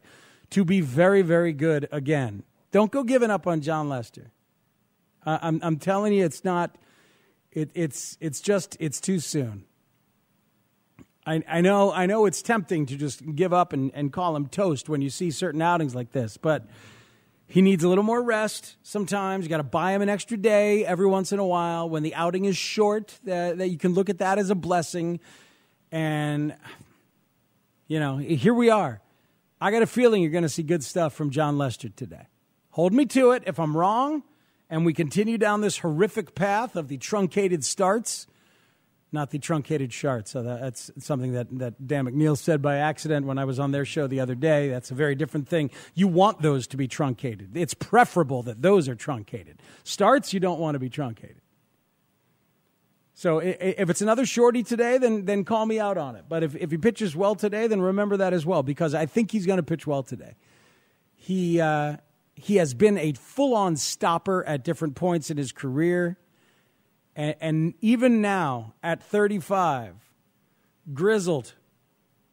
to 0.52 0.64
be 0.64 0.80
very, 0.80 1.23
very 1.23 1.52
good 1.52 1.88
again. 1.92 2.42
Don't 2.71 2.90
go 2.90 3.02
giving 3.02 3.30
up 3.30 3.47
on 3.47 3.61
Jon 3.61 3.88
Lester. 3.88 4.30
Uh, 5.25 5.38
I'm, 5.42 5.61
I'm 5.62 5.76
telling 5.78 6.12
you, 6.12 6.25
it's 6.25 6.44
not. 6.44 6.76
It, 7.52 7.71
it's 7.75 8.16
it's 8.21 8.40
just 8.40 8.76
it's 8.80 9.00
too 9.00 9.18
soon. 9.18 9.64
I, 11.26 11.42
I 11.47 11.61
know 11.61 11.92
I 11.92 12.06
know 12.06 12.25
it's 12.25 12.40
tempting 12.40 12.87
to 12.87 12.97
just 12.97 13.35
give 13.37 13.52
up 13.52 13.73
and, 13.75 13.90
and 13.94 14.11
call 14.11 14.35
him 14.35 14.47
toast 14.47 14.88
when 14.88 15.02
you 15.02 15.11
see 15.11 15.30
certain 15.30 15.61
outings 15.61 15.94
like 15.94 16.12
this, 16.12 16.38
but 16.38 16.66
he 17.47 17.61
needs 17.61 17.85
a 17.85 17.88
little 17.88 18.04
more 18.04 18.23
rest 18.23 18.76
sometimes. 18.82 19.44
You 19.44 19.50
got 19.50 19.59
to 19.59 19.62
buy 19.62 19.92
him 19.92 20.00
an 20.00 20.09
extra 20.09 20.38
day 20.38 20.87
every 20.87 21.06
once 21.06 21.32
in 21.32 21.38
a 21.38 21.44
while 21.44 21.87
when 21.87 22.02
the 22.02 22.14
outing 22.14 22.47
is 22.47 22.56
short, 22.56 23.18
that, 23.25 23.59
that 23.59 23.68
you 23.68 23.76
can 23.76 23.92
look 23.92 24.09
at 24.09 24.18
that 24.18 24.38
as 24.38 24.49
a 24.49 24.54
blessing. 24.54 25.21
And, 25.90 26.56
you 27.88 28.00
know, 28.00 28.16
here 28.16 28.54
we 28.54 28.71
are. 28.71 29.01
I 29.62 29.71
got 29.71 29.83
a 29.83 29.87
feeling 29.87 30.23
you're 30.23 30.33
going 30.33 30.42
to 30.42 30.49
see 30.49 30.64
good 30.64 30.83
stuff 30.83 31.14
from 31.14 31.31
Jon 31.31 31.57
Lester 31.57 31.88
today. 31.88 32.26
Hold 32.71 32.92
me 32.92 33.07
to 33.07 33.31
it. 33.31 33.45
If 33.47 33.61
I'm 33.61 33.76
wrong 33.76 34.25
and 34.69 34.85
we 34.85 34.92
continue 34.92 35.38
down 35.38 35.61
this 35.61 35.78
horrific 35.78 36.35
path 36.35 36.75
of 36.75 36.88
the 36.88 36.99
truncated 36.99 37.64
starts, 37.64 38.26
not 39.12 39.31
the 39.31 39.38
truncated 39.38 39.92
chart. 39.92 40.26
So 40.26 40.42
that's 40.42 40.90
something 40.99 41.35
that, 41.35 41.47
that 41.61 41.87
Dan 41.87 42.07
McNeil 42.07 42.37
said 42.37 42.61
by 42.61 42.78
accident 42.78 43.25
when 43.25 43.38
I 43.38 43.45
was 43.45 43.61
on 43.61 43.71
their 43.71 43.85
show 43.85 44.09
the 44.09 44.19
other 44.19 44.35
day. 44.35 44.69
That's 44.69 44.90
a 44.90 44.95
very 44.95 45.14
different 45.14 45.47
thing. 45.47 45.71
You 45.95 46.09
want 46.09 46.42
those 46.42 46.66
to 46.66 46.76
be 46.76 46.88
truncated. 46.88 47.57
It's 47.57 47.75
preferable 47.75 48.42
that 48.42 48.62
those 48.62 48.88
are 48.88 48.97
truncated. 48.97 49.62
Starts, 49.85 50.33
you 50.33 50.40
don't 50.40 50.59
want 50.59 50.75
to 50.75 50.81
be 50.81 50.90
truncated. 50.90 51.41
So 53.14 53.38
if 53.38 53.90
it's 53.90 54.00
another 54.00 54.25
shorty 54.25 54.62
today, 54.62 54.99
then, 54.99 55.26
then 55.26 55.45
call 55.45 55.66
me 55.66 55.78
out 55.78 55.99
on 55.99 56.16
it. 56.16 56.25
But 56.28 56.42
if, 56.42 56.57
if 56.57 56.71
he 56.71 56.78
pitches 56.78 57.14
well 57.14 57.35
today, 57.35 57.66
then 57.66 57.81
remember 57.81 58.16
that 58.16 58.33
as 58.33 58.47
well, 58.47 58.62
because 58.62 58.95
I 58.95 59.07
think 59.07 59.31
he's 59.31 59.45
going 59.45 59.59
to 59.59 59.62
pitch 59.62 59.87
well 59.87 60.02
today. 60.02 60.35
He, 61.14 61.61
uh, 61.61 61.99
he 62.35 62.57
has 62.57 62.75
been 62.75 62.97
a 62.99 63.12
full 63.12 63.54
on 63.54 63.76
stopper 63.76 64.45
at 64.45 64.64
different 64.64 64.95
points 64.95 65.31
in 65.31 65.37
his 65.37 65.52
career. 65.52 66.16
And, 67.14 67.37
and 67.40 67.75
even 67.81 68.23
now, 68.23 68.75
at 68.83 69.02
35, 69.02 69.95
grizzled 70.95 71.54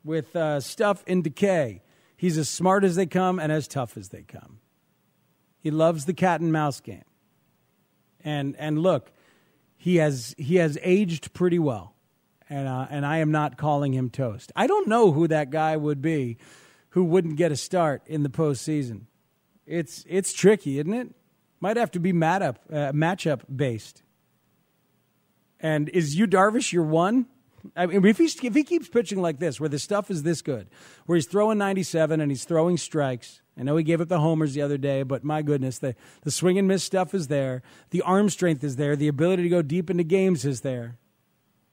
with 0.03 0.35
uh, 0.35 0.61
stuff 0.61 1.03
in 1.05 1.21
decay, 1.21 1.81
he's 2.15 2.37
as 2.37 2.47
smart 2.47 2.85
as 2.85 2.95
they 2.95 3.05
come 3.05 3.37
and 3.37 3.51
as 3.51 3.67
tough 3.67 3.97
as 3.97 4.09
they 4.09 4.23
come. 4.23 4.59
He 5.59 5.71
loves 5.71 6.05
the 6.05 6.13
cat 6.13 6.39
and 6.39 6.53
mouse 6.53 6.79
game. 6.79 7.03
And, 8.23 8.55
and 8.57 8.79
look, 8.79 9.11
he 9.81 9.95
has, 9.95 10.35
he 10.37 10.57
has 10.57 10.77
aged 10.83 11.33
pretty 11.33 11.57
well. 11.57 11.95
And, 12.49 12.67
uh, 12.67 12.87
and 12.89 13.05
I 13.05 13.19
am 13.19 13.31
not 13.31 13.57
calling 13.57 13.93
him 13.93 14.09
toast. 14.09 14.51
I 14.55 14.67
don't 14.67 14.89
know 14.89 15.13
who 15.13 15.27
that 15.29 15.51
guy 15.51 15.77
would 15.77 16.01
be 16.01 16.37
who 16.89 17.05
wouldn't 17.05 17.37
get 17.37 17.51
a 17.51 17.55
start 17.55 18.01
in 18.05 18.23
the 18.23 18.29
postseason. 18.29 19.03
It's, 19.65 20.03
it's 20.09 20.33
tricky, 20.33 20.79
isn't 20.79 20.93
it? 20.93 21.15
Might 21.61 21.77
have 21.77 21.91
to 21.91 21.99
be 21.99 22.11
mat 22.11 22.41
up, 22.41 22.59
uh, 22.69 22.91
matchup 22.91 23.41
based. 23.53 24.03
And 25.61 25.87
is 25.89 26.15
you 26.15 26.27
Darvish 26.27 26.73
your 26.73 26.83
one? 26.83 27.27
I 27.75 27.85
mean, 27.85 28.05
if, 28.05 28.17
he's, 28.17 28.41
if 28.43 28.53
he 28.53 28.63
keeps 28.63 28.87
pitching 28.87 29.21
like 29.21 29.39
this, 29.39 29.59
where 29.59 29.69
the 29.69 29.79
stuff 29.79 30.09
is 30.11 30.23
this 30.23 30.41
good, 30.41 30.67
where 31.05 31.15
he's 31.15 31.27
throwing 31.27 31.57
97 31.57 32.21
and 32.21 32.31
he's 32.31 32.43
throwing 32.43 32.77
strikes, 32.77 33.41
I 33.57 33.63
know 33.63 33.75
he 33.75 33.83
gave 33.83 33.99
up 33.99 34.07
the 34.07 34.19
homers 34.19 34.53
the 34.53 34.61
other 34.61 34.77
day, 34.77 35.03
but 35.03 35.23
my 35.23 35.41
goodness, 35.41 35.79
the, 35.79 35.95
the 36.21 36.31
swing 36.31 36.57
and 36.57 36.67
miss 36.67 36.83
stuff 36.83 37.13
is 37.13 37.27
there. 37.27 37.61
The 37.89 38.01
arm 38.01 38.29
strength 38.29 38.63
is 38.63 38.77
there. 38.77 38.95
The 38.95 39.09
ability 39.09 39.43
to 39.43 39.49
go 39.49 39.61
deep 39.61 39.89
into 39.89 40.03
games 40.03 40.45
is 40.45 40.61
there. 40.61 40.97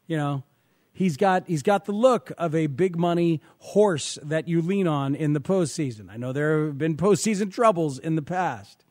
You 0.06 0.16
know, 0.16 0.42
he's 0.92 1.16
got, 1.16 1.44
he's 1.46 1.62
got 1.62 1.84
the 1.84 1.92
look 1.92 2.32
of 2.38 2.54
a 2.54 2.66
big 2.66 2.96
money 2.98 3.40
horse 3.58 4.18
that 4.22 4.48
you 4.48 4.62
lean 4.62 4.88
on 4.88 5.14
in 5.14 5.32
the 5.32 5.40
postseason. 5.40 6.10
I 6.10 6.16
know 6.16 6.32
there 6.32 6.66
have 6.66 6.78
been 6.78 6.96
postseason 6.96 7.52
troubles 7.52 7.98
in 7.98 8.16
the 8.16 8.22
past, 8.22 8.84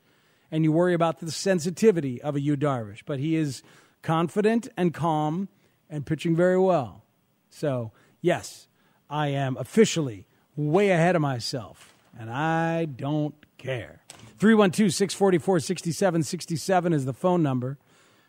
and 0.50 0.64
you 0.64 0.72
worry 0.72 0.94
about 0.94 1.20
the 1.20 1.30
sensitivity 1.30 2.22
of 2.22 2.34
a 2.34 2.40
Yu 2.40 2.56
Darvish, 2.56 3.02
but 3.04 3.18
he 3.18 3.36
is 3.36 3.62
confident 4.02 4.68
and 4.76 4.94
calm 4.94 5.48
and 5.88 6.06
pitching 6.06 6.36
very 6.36 6.58
well. 6.58 7.04
So, 7.50 7.92
yes, 8.20 8.68
I 9.08 9.28
am 9.28 9.56
officially 9.56 10.26
way 10.56 10.90
ahead 10.90 11.16
of 11.16 11.22
myself, 11.22 11.94
and 12.18 12.30
I 12.30 12.86
don't 12.86 13.34
care. 13.58 14.02
312 14.38 14.92
644 14.92 15.60
6767 15.60 16.92
is 16.92 17.04
the 17.04 17.12
phone 17.12 17.42
number. 17.42 17.78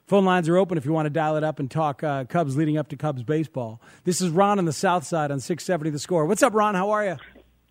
Phone 0.05 0.23
lines 0.23 0.47
are 0.47 0.55
open 0.55 0.77
if 0.77 0.85
you 0.85 0.93
want 0.93 1.05
to 1.05 1.09
dial 1.09 1.35
it 1.35 1.43
up 1.43 1.59
and 1.59 1.69
talk 1.69 2.01
uh, 2.01 2.23
Cubs 2.23 2.55
leading 2.55 2.77
up 2.77 2.87
to 2.89 2.95
Cubs 2.95 3.23
baseball. 3.23 3.81
This 4.05 4.21
is 4.21 4.29
Ron 4.29 4.57
on 4.57 4.63
the 4.63 4.71
South 4.71 5.05
Side 5.05 5.31
on 5.31 5.41
670 5.41 5.89
The 5.89 5.99
Score. 5.99 6.25
What's 6.25 6.41
up, 6.41 6.53
Ron? 6.53 6.75
How 6.75 6.91
are 6.91 7.05
you? 7.05 7.17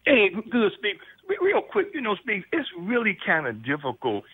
Hey, 0.05 0.28
good, 0.50 0.73
Speak. 0.76 0.99
Real 1.40 1.62
quick, 1.62 1.88
you 1.95 2.02
know, 2.02 2.14
Speak, 2.16 2.45
it's 2.52 2.69
really 2.78 3.16
kind 3.25 3.47
of 3.47 3.64
difficult 3.64 4.25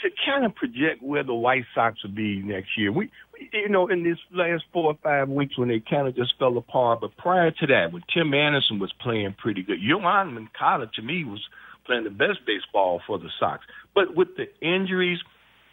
to 0.00 0.08
kind 0.26 0.44
of 0.44 0.54
project 0.54 1.02
where 1.02 1.22
the 1.22 1.34
White 1.34 1.64
Sox 1.74 2.02
will 2.02 2.10
be 2.12 2.42
next 2.42 2.76
year. 2.76 2.90
We, 2.90 3.04
we 3.04 3.10
you 3.52 3.68
know, 3.68 3.88
in 3.88 4.04
these 4.04 4.16
last 4.32 4.64
four 4.72 4.92
or 4.92 4.98
five 5.02 5.28
weeks 5.28 5.58
when 5.58 5.68
they 5.68 5.80
kind 5.80 6.08
of 6.08 6.16
just 6.16 6.34
fell 6.38 6.56
apart, 6.56 7.00
but 7.00 7.16
prior 7.16 7.50
to 7.50 7.66
that, 7.66 7.92
when 7.92 8.02
Tim 8.12 8.32
Anderson 8.34 8.78
was 8.78 8.92
playing 9.00 9.34
pretty 9.38 9.62
good, 9.62 9.78
Yoan 9.80 10.32
Moncada 10.32 10.90
to 10.94 11.02
me 11.02 11.24
was 11.24 11.40
playing 11.86 12.04
the 12.04 12.10
best 12.10 12.40
baseball 12.46 13.00
for 13.06 13.18
the 13.18 13.28
Sox. 13.38 13.64
But 13.94 14.16
with 14.16 14.28
the 14.36 14.46
injuries 14.66 15.18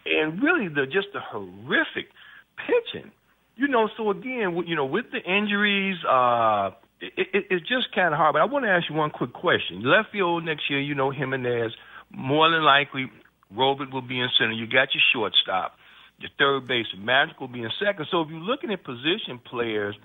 and 0.05 0.41
really 0.41 0.67
the 0.67 0.85
just 0.85 1.07
the 1.13 1.19
horrific 1.19 2.09
pitching, 2.57 3.11
you 3.55 3.67
know, 3.67 3.89
so 3.97 4.09
again, 4.09 4.63
you 4.65 4.75
know, 4.75 4.85
with 4.85 5.05
the 5.11 5.19
injuries, 5.19 5.97
uh, 6.09 6.71
it, 6.99 7.27
it, 7.33 7.45
it's 7.49 7.67
just 7.67 7.93
kind 7.93 8.13
of 8.13 8.17
hard. 8.17 8.33
But 8.33 8.41
I 8.41 8.45
want 8.45 8.65
to 8.65 8.69
ask 8.71 8.89
you 8.89 8.95
one 8.95 9.11
quick 9.11 9.33
question. 9.33 9.83
Left 9.83 10.11
field 10.11 10.45
next 10.45 10.69
year, 10.69 10.79
you 10.79 10.95
know, 10.95 11.11
Jimenez, 11.11 11.71
more 12.11 12.49
than 12.49 12.63
likely 12.63 13.11
Robert 13.55 13.91
will 13.91 14.01
be 14.01 14.19
in 14.19 14.29
center. 14.37 14.51
You 14.51 14.65
got 14.65 14.89
your 14.93 15.03
shortstop. 15.13 15.73
Your 16.21 16.31
third 16.37 16.67
base, 16.67 16.87
Madrigal 16.97 17.47
will 17.47 17.53
be 17.53 17.61
in 17.61 17.71
second. 17.83 18.07
So 18.11 18.21
if 18.21 18.29
you're 18.29 18.39
looking 18.39 18.71
at 18.71 18.83
position 18.83 19.39
players 19.43 19.95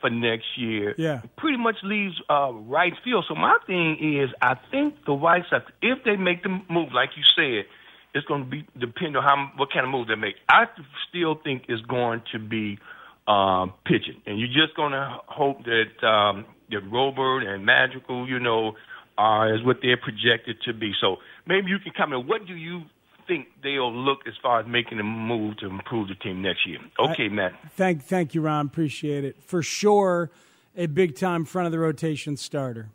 for 0.00 0.10
next 0.10 0.46
year, 0.56 0.94
yeah. 0.98 1.22
pretty 1.36 1.56
much 1.56 1.76
leaves 1.82 2.14
uh, 2.28 2.52
right 2.52 2.92
field. 3.02 3.24
So 3.28 3.34
my 3.34 3.56
thing 3.66 3.96
is, 4.20 4.30
I 4.40 4.56
think 4.70 5.04
the 5.06 5.14
White 5.14 5.44
Sox, 5.48 5.64
if 5.80 6.04
they 6.04 6.16
make 6.16 6.42
the 6.42 6.60
move, 6.68 6.92
like 6.92 7.10
you 7.16 7.22
said, 7.36 7.66
it's 8.14 8.26
going 8.26 8.44
to 8.44 8.50
be 8.50 8.66
depend 8.78 9.16
on 9.16 9.22
how 9.22 9.50
what 9.56 9.72
kind 9.72 9.84
of 9.84 9.90
move 9.90 10.06
they 10.06 10.14
make. 10.14 10.36
I 10.48 10.66
still 11.08 11.34
think 11.42 11.64
it's 11.68 11.82
going 11.82 12.22
to 12.32 12.38
be 12.38 12.78
um, 13.26 13.72
pitching, 13.84 14.22
and 14.26 14.38
you're 14.38 14.48
just 14.48 14.76
going 14.76 14.92
to 14.92 15.18
hope 15.26 15.64
that 15.64 16.06
um, 16.06 16.44
that 16.70 16.80
Robert 16.90 17.40
and 17.42 17.66
Madrigal, 17.66 18.28
you 18.28 18.38
know, 18.38 18.76
uh, 19.18 19.54
is 19.54 19.64
what 19.64 19.78
they're 19.82 19.96
projected 19.96 20.62
to 20.62 20.72
be. 20.72 20.92
So 21.00 21.16
maybe 21.46 21.70
you 21.70 21.78
can 21.78 21.92
comment. 21.96 22.26
What 22.26 22.46
do 22.46 22.54
you 22.54 22.82
think 23.26 23.48
they'll 23.62 23.92
look 23.92 24.20
as 24.26 24.34
far 24.42 24.60
as 24.60 24.66
making 24.66 24.98
a 25.00 25.02
move 25.02 25.58
to 25.58 25.66
improve 25.66 26.08
the 26.08 26.14
team 26.14 26.42
next 26.42 26.66
year? 26.66 26.78
Okay, 26.98 27.26
I, 27.26 27.28
Matt. 27.28 27.52
Thank, 27.72 28.04
thank 28.04 28.34
you, 28.34 28.40
Ron. 28.40 28.66
Appreciate 28.66 29.24
it. 29.24 29.42
For 29.42 29.62
sure, 29.62 30.30
a 30.76 30.86
big 30.86 31.16
time 31.16 31.44
front 31.44 31.66
of 31.66 31.72
the 31.72 31.78
rotation 31.78 32.36
starter. 32.36 32.90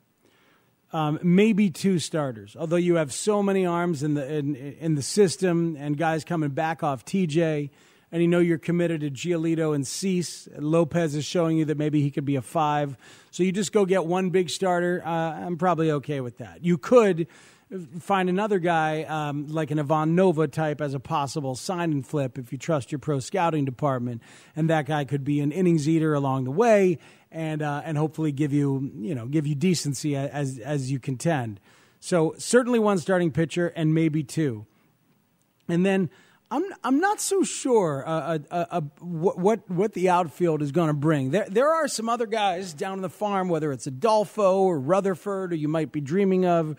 Um, 0.92 1.20
maybe 1.22 1.70
two 1.70 1.98
starters. 1.98 2.56
Although 2.58 2.76
you 2.76 2.96
have 2.96 3.12
so 3.12 3.42
many 3.42 3.64
arms 3.64 4.02
in 4.02 4.14
the 4.14 4.34
in, 4.34 4.56
in 4.56 4.94
the 4.96 5.02
system 5.02 5.76
and 5.78 5.96
guys 5.96 6.24
coming 6.24 6.50
back 6.50 6.82
off 6.82 7.04
TJ 7.04 7.70
and 8.12 8.22
you 8.22 8.28
know 8.28 8.40
you're 8.40 8.58
committed 8.58 9.00
to 9.02 9.10
Giolito 9.10 9.74
and 9.74 9.86
Cease. 9.86 10.48
Lopez 10.58 11.14
is 11.14 11.24
showing 11.24 11.58
you 11.58 11.64
that 11.66 11.78
maybe 11.78 12.02
he 12.02 12.10
could 12.10 12.24
be 12.24 12.36
a 12.36 12.42
five. 12.42 12.96
So 13.30 13.42
you 13.42 13.52
just 13.52 13.72
go 13.72 13.84
get 13.84 14.04
one 14.04 14.30
big 14.30 14.50
starter. 14.50 15.02
Uh, 15.04 15.10
I'm 15.10 15.56
probably 15.56 15.90
okay 15.92 16.20
with 16.20 16.38
that. 16.38 16.64
You 16.64 16.76
could 16.76 17.28
find 18.00 18.28
another 18.28 18.58
guy 18.58 19.04
um, 19.04 19.46
like 19.48 19.70
an 19.70 19.78
Ivan 19.78 20.14
Nova 20.14 20.48
type 20.48 20.80
as 20.80 20.94
a 20.94 21.00
possible 21.00 21.54
sign 21.54 21.92
and 21.92 22.06
flip 22.06 22.38
if 22.38 22.52
you 22.52 22.58
trust 22.58 22.90
your 22.90 22.98
pro 22.98 23.20
scouting 23.20 23.64
department, 23.64 24.22
and 24.56 24.68
that 24.70 24.86
guy 24.86 25.04
could 25.04 25.24
be 25.24 25.40
an 25.40 25.52
innings 25.52 25.88
eater 25.88 26.14
along 26.14 26.44
the 26.44 26.50
way, 26.50 26.98
and 27.30 27.62
uh, 27.62 27.82
and 27.84 27.96
hopefully 27.96 28.32
give 28.32 28.52
you 28.52 28.90
you 28.96 29.14
know 29.14 29.26
give 29.26 29.46
you 29.46 29.54
decency 29.54 30.16
as 30.16 30.58
as 30.58 30.90
you 30.90 30.98
contend. 30.98 31.60
So 32.00 32.34
certainly 32.38 32.78
one 32.78 32.98
starting 32.98 33.30
pitcher 33.30 33.68
and 33.68 33.94
maybe 33.94 34.24
two, 34.24 34.66
and 35.68 35.86
then 35.86 36.10
I'm 36.50 36.64
I'm 36.82 36.98
not 36.98 37.20
so 37.20 37.44
sure 37.44 38.02
uh, 38.04 38.38
uh, 38.50 38.66
uh, 38.70 38.80
what 39.00 39.70
what 39.70 39.92
the 39.92 40.08
outfield 40.08 40.62
is 40.62 40.72
going 40.72 40.88
to 40.88 40.94
bring. 40.94 41.30
There 41.30 41.46
there 41.48 41.70
are 41.70 41.86
some 41.86 42.08
other 42.08 42.26
guys 42.26 42.74
down 42.74 42.98
in 42.98 43.02
the 43.02 43.10
farm, 43.10 43.48
whether 43.48 43.70
it's 43.70 43.86
Adolfo 43.86 44.62
or 44.62 44.80
Rutherford, 44.80 45.52
or 45.52 45.56
you 45.56 45.68
might 45.68 45.92
be 45.92 46.00
dreaming 46.00 46.46
of 46.46 46.74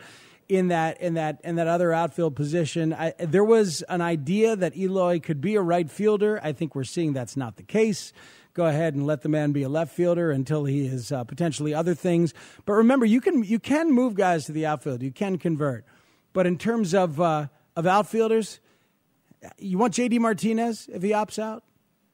in 0.52 0.68
that 0.68 1.00
in 1.02 1.14
that 1.16 1.40
in 1.44 1.56
that 1.56 1.68
other 1.68 1.94
outfield 1.94 2.36
position. 2.36 2.94
I, 2.94 3.14
there 3.18 3.44
was 3.44 3.82
an 3.84 4.02
idea 4.02 4.56
that 4.56 4.76
Eloy 4.76 5.20
could 5.20 5.42
be 5.42 5.56
a 5.56 5.62
right 5.62 5.90
fielder. 5.90 6.40
I 6.44 6.52
think 6.52 6.76
we're 6.76 6.84
seeing 6.84 7.14
that's 7.14 7.38
not 7.38 7.56
the 7.56 7.64
case. 7.64 8.14
Go 8.54 8.66
ahead 8.66 8.94
and 8.94 9.08
let 9.08 9.22
the 9.22 9.30
man 9.30 9.54
be 9.54 9.64
a 9.64 9.70
left 9.70 9.96
fielder 9.96 10.30
until 10.30 10.66
he 10.66 10.86
is 10.86 11.12
uh, 11.12 11.24
potentially 11.24 11.74
other 11.74 11.96
things. 11.96 12.34
But 12.66 12.74
remember, 12.74 13.06
you 13.06 13.22
can 13.22 13.44
you 13.44 13.60
can 13.60 13.92
move 13.92 14.16
guys 14.16 14.46
to 14.46 14.52
the 14.52 14.66
outfield. 14.66 15.02
You 15.02 15.12
can 15.12 15.38
convert. 15.38 15.86
But 16.34 16.46
in 16.46 16.58
terms 16.58 16.94
of 16.94 17.22
uh, 17.22 17.48
of 17.76 17.88
outfielders 17.88 18.60
you 19.58 19.78
want 19.78 19.94
JD 19.94 20.20
Martinez 20.20 20.90
if 20.92 21.02
he 21.02 21.10
opts 21.12 21.40
out? 21.40 21.64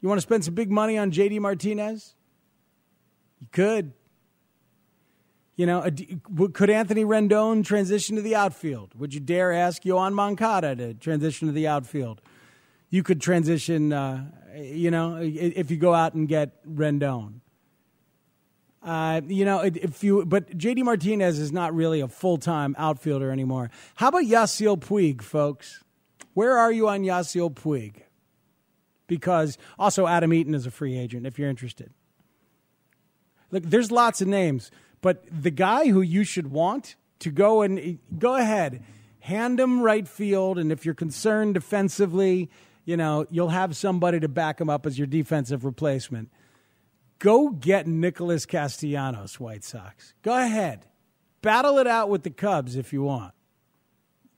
You 0.01 0.09
want 0.09 0.17
to 0.19 0.23
spend 0.23 0.45
some 0.45 0.53
big 0.53 0.71
money 0.71 0.97
on 0.97 1.11
JD 1.11 1.39
Martinez? 1.39 2.15
You 3.39 3.47
could. 3.51 3.93
You 5.57 5.65
know, 5.65 5.89
could 6.53 6.69
Anthony 6.69 7.03
Rendon 7.03 7.65
transition 7.65 8.15
to 8.15 8.21
the 8.21 8.35
outfield? 8.35 8.93
Would 8.95 9.15
you 9.15 9.19
dare 9.19 9.51
ask 9.51 9.81
Yoan 9.81 10.13
Moncada 10.13 10.75
to 10.75 10.93
transition 10.93 11.47
to 11.47 11.51
the 11.51 11.67
outfield? 11.67 12.21
You 12.91 13.01
could 13.01 13.19
transition, 13.19 13.91
uh, 13.91 14.25
you 14.55 14.91
know, 14.91 15.17
if 15.19 15.71
you 15.71 15.77
go 15.77 15.95
out 15.95 16.13
and 16.13 16.27
get 16.27 16.63
Rendon. 16.65 17.41
Uh, 18.83 19.21
you 19.25 19.45
know, 19.45 19.61
if 19.61 20.03
you, 20.03 20.23
but 20.25 20.55
JD 20.55 20.83
Martinez 20.83 21.39
is 21.39 21.51
not 21.51 21.73
really 21.73 22.01
a 22.01 22.07
full 22.07 22.37
time 22.37 22.75
outfielder 22.77 23.31
anymore. 23.31 23.71
How 23.95 24.09
about 24.09 24.23
Yasiel 24.25 24.77
Puig, 24.77 25.23
folks? 25.23 25.83
Where 26.35 26.55
are 26.55 26.71
you 26.71 26.87
on 26.87 27.01
Yasiel 27.01 27.51
Puig? 27.51 28.03
Because 29.07 29.57
also 29.79 30.05
Adam 30.05 30.31
Eaton 30.33 30.53
is 30.53 30.67
a 30.67 30.71
free 30.71 30.97
agent 30.97 31.25
if 31.25 31.39
you're 31.39 31.49
interested. 31.49 31.91
Look, 33.49 33.63
there's 33.63 33.91
lots 33.91 34.21
of 34.21 34.27
names, 34.27 34.69
but 35.01 35.23
the 35.31 35.51
guy 35.51 35.87
who 35.87 36.01
you 36.01 36.23
should 36.23 36.51
want 36.51 36.95
to 37.19 37.31
go 37.31 37.61
and 37.61 37.79
eh, 37.79 37.93
go 38.17 38.35
ahead, 38.35 38.83
hand 39.19 39.59
him 39.59 39.81
right 39.81 40.07
field, 40.07 40.57
and 40.57 40.71
if 40.71 40.85
you're 40.85 40.95
concerned 40.95 41.53
defensively, 41.53 42.49
you 42.85 42.97
know, 42.97 43.25
you'll 43.29 43.49
have 43.49 43.75
somebody 43.75 44.19
to 44.19 44.27
back 44.27 44.61
him 44.61 44.69
up 44.69 44.85
as 44.85 44.97
your 44.97 45.07
defensive 45.07 45.65
replacement. 45.65 46.29
Go 47.19 47.49
get 47.49 47.87
Nicholas 47.87 48.45
Castellanos, 48.45 49.39
White 49.39 49.63
Sox. 49.63 50.13
Go 50.21 50.37
ahead. 50.37 50.85
Battle 51.41 51.79
it 51.79 51.87
out 51.87 52.09
with 52.09 52.23
the 52.23 52.29
Cubs 52.29 52.75
if 52.75 52.93
you 52.93 53.03
want 53.03 53.33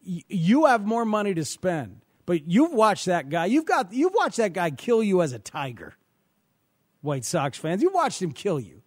you 0.04 0.66
have 0.66 0.86
more 0.86 1.06
money 1.06 1.34
to 1.34 1.46
spend, 1.46 2.02
but 2.26 2.48
you've 2.48 2.74
watched 2.74 3.06
that 3.06 3.30
guy. 3.30 3.46
You've 3.46 3.66
got 3.66 3.94
you've 3.94 4.14
watched 4.14 4.38
that 4.38 4.54
guy 4.54 4.72
kill 4.72 5.04
you 5.04 5.22
as 5.22 5.34
a 5.34 5.40
tiger. 5.40 5.96
White 7.02 7.26
Sox 7.26 7.58
fans, 7.58 7.82
you 7.82 7.92
watched 7.92 8.22
him 8.22 8.32
kill 8.32 8.60
you. 8.60 8.79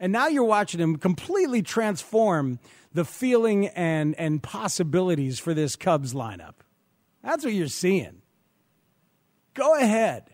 And 0.00 0.12
now 0.12 0.28
you're 0.28 0.44
watching 0.44 0.80
him 0.80 0.96
completely 0.96 1.62
transform 1.62 2.58
the 2.92 3.04
feeling 3.04 3.66
and, 3.68 4.14
and 4.16 4.42
possibilities 4.42 5.38
for 5.38 5.54
this 5.54 5.76
Cubs 5.76 6.14
lineup. 6.14 6.54
That's 7.22 7.44
what 7.44 7.52
you're 7.52 7.66
seeing. 7.66 8.22
Go 9.54 9.74
ahead. 9.76 10.30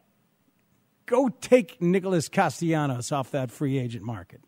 Go 1.06 1.28
take 1.28 1.80
Nicholas 1.80 2.28
Castellanos 2.28 3.12
off 3.12 3.30
that 3.32 3.50
free 3.50 3.78
agent 3.78 4.04
market. 4.04 4.40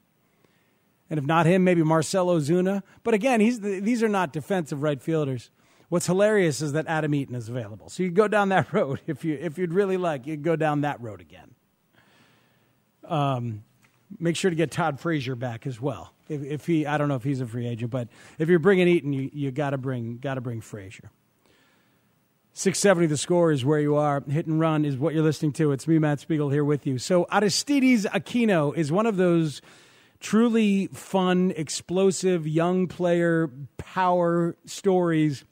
And 1.08 1.18
if 1.18 1.24
not 1.24 1.46
him, 1.46 1.64
maybe 1.64 1.82
Marcell 1.82 2.26
Ozuna. 2.26 2.82
But 3.02 3.14
again, 3.14 3.40
he's, 3.40 3.60
these 3.60 4.02
are 4.02 4.08
not 4.08 4.32
defensive 4.32 4.82
right 4.82 5.00
fielders. 5.00 5.50
What's 5.88 6.06
hilarious 6.06 6.60
is 6.62 6.72
that 6.72 6.86
Adam 6.88 7.14
Eaton 7.14 7.34
is 7.34 7.48
available. 7.48 7.88
So 7.88 8.02
you 8.02 8.10
go 8.10 8.26
down 8.26 8.48
that 8.48 8.72
road 8.72 9.00
if 9.06 9.24
you 9.24 9.38
if 9.40 9.56
you'd 9.56 9.72
really 9.72 9.96
like, 9.96 10.26
you'd 10.26 10.42
go 10.42 10.56
down 10.56 10.80
that 10.80 11.00
road 11.00 11.20
again. 11.20 11.54
Um, 13.04 13.62
make 14.18 14.36
sure 14.36 14.50
to 14.50 14.56
get 14.56 14.70
Todd 14.70 15.00
Frazier 15.00 15.34
back 15.34 15.66
as 15.66 15.80
well. 15.80 16.12
If, 16.28 16.42
if 16.42 16.66
he, 16.66 16.86
I 16.86 16.98
don't 16.98 17.08
know 17.08 17.14
if 17.14 17.24
he's 17.24 17.40
a 17.40 17.46
free 17.46 17.66
agent, 17.66 17.90
but 17.90 18.08
if 18.38 18.48
you're 18.48 18.58
bringing 18.58 18.88
Eaton, 18.88 19.12
you, 19.12 19.30
you 19.32 19.50
got 19.50 19.70
to 19.70 19.78
bring 19.78 20.18
got 20.18 20.34
to 20.34 20.40
bring 20.40 20.60
Frazier. 20.60 21.10
670 22.52 23.08
the 23.08 23.18
score 23.18 23.52
is 23.52 23.64
where 23.66 23.80
you 23.80 23.96
are. 23.96 24.22
Hit 24.28 24.46
and 24.46 24.58
run 24.58 24.86
is 24.86 24.96
what 24.96 25.12
you're 25.12 25.22
listening 25.22 25.52
to. 25.52 25.72
It's 25.72 25.86
me, 25.86 25.98
Matt 25.98 26.20
Spiegel, 26.20 26.48
here 26.48 26.64
with 26.64 26.86
you. 26.86 26.96
So 26.96 27.26
Aristides 27.30 28.06
Aquino 28.06 28.74
is 28.74 28.90
one 28.90 29.04
of 29.04 29.18
those 29.18 29.60
truly 30.20 30.86
fun, 30.86 31.52
explosive, 31.54 32.48
young 32.48 32.86
player 32.86 33.50
power 33.76 34.56
stories 34.64 35.44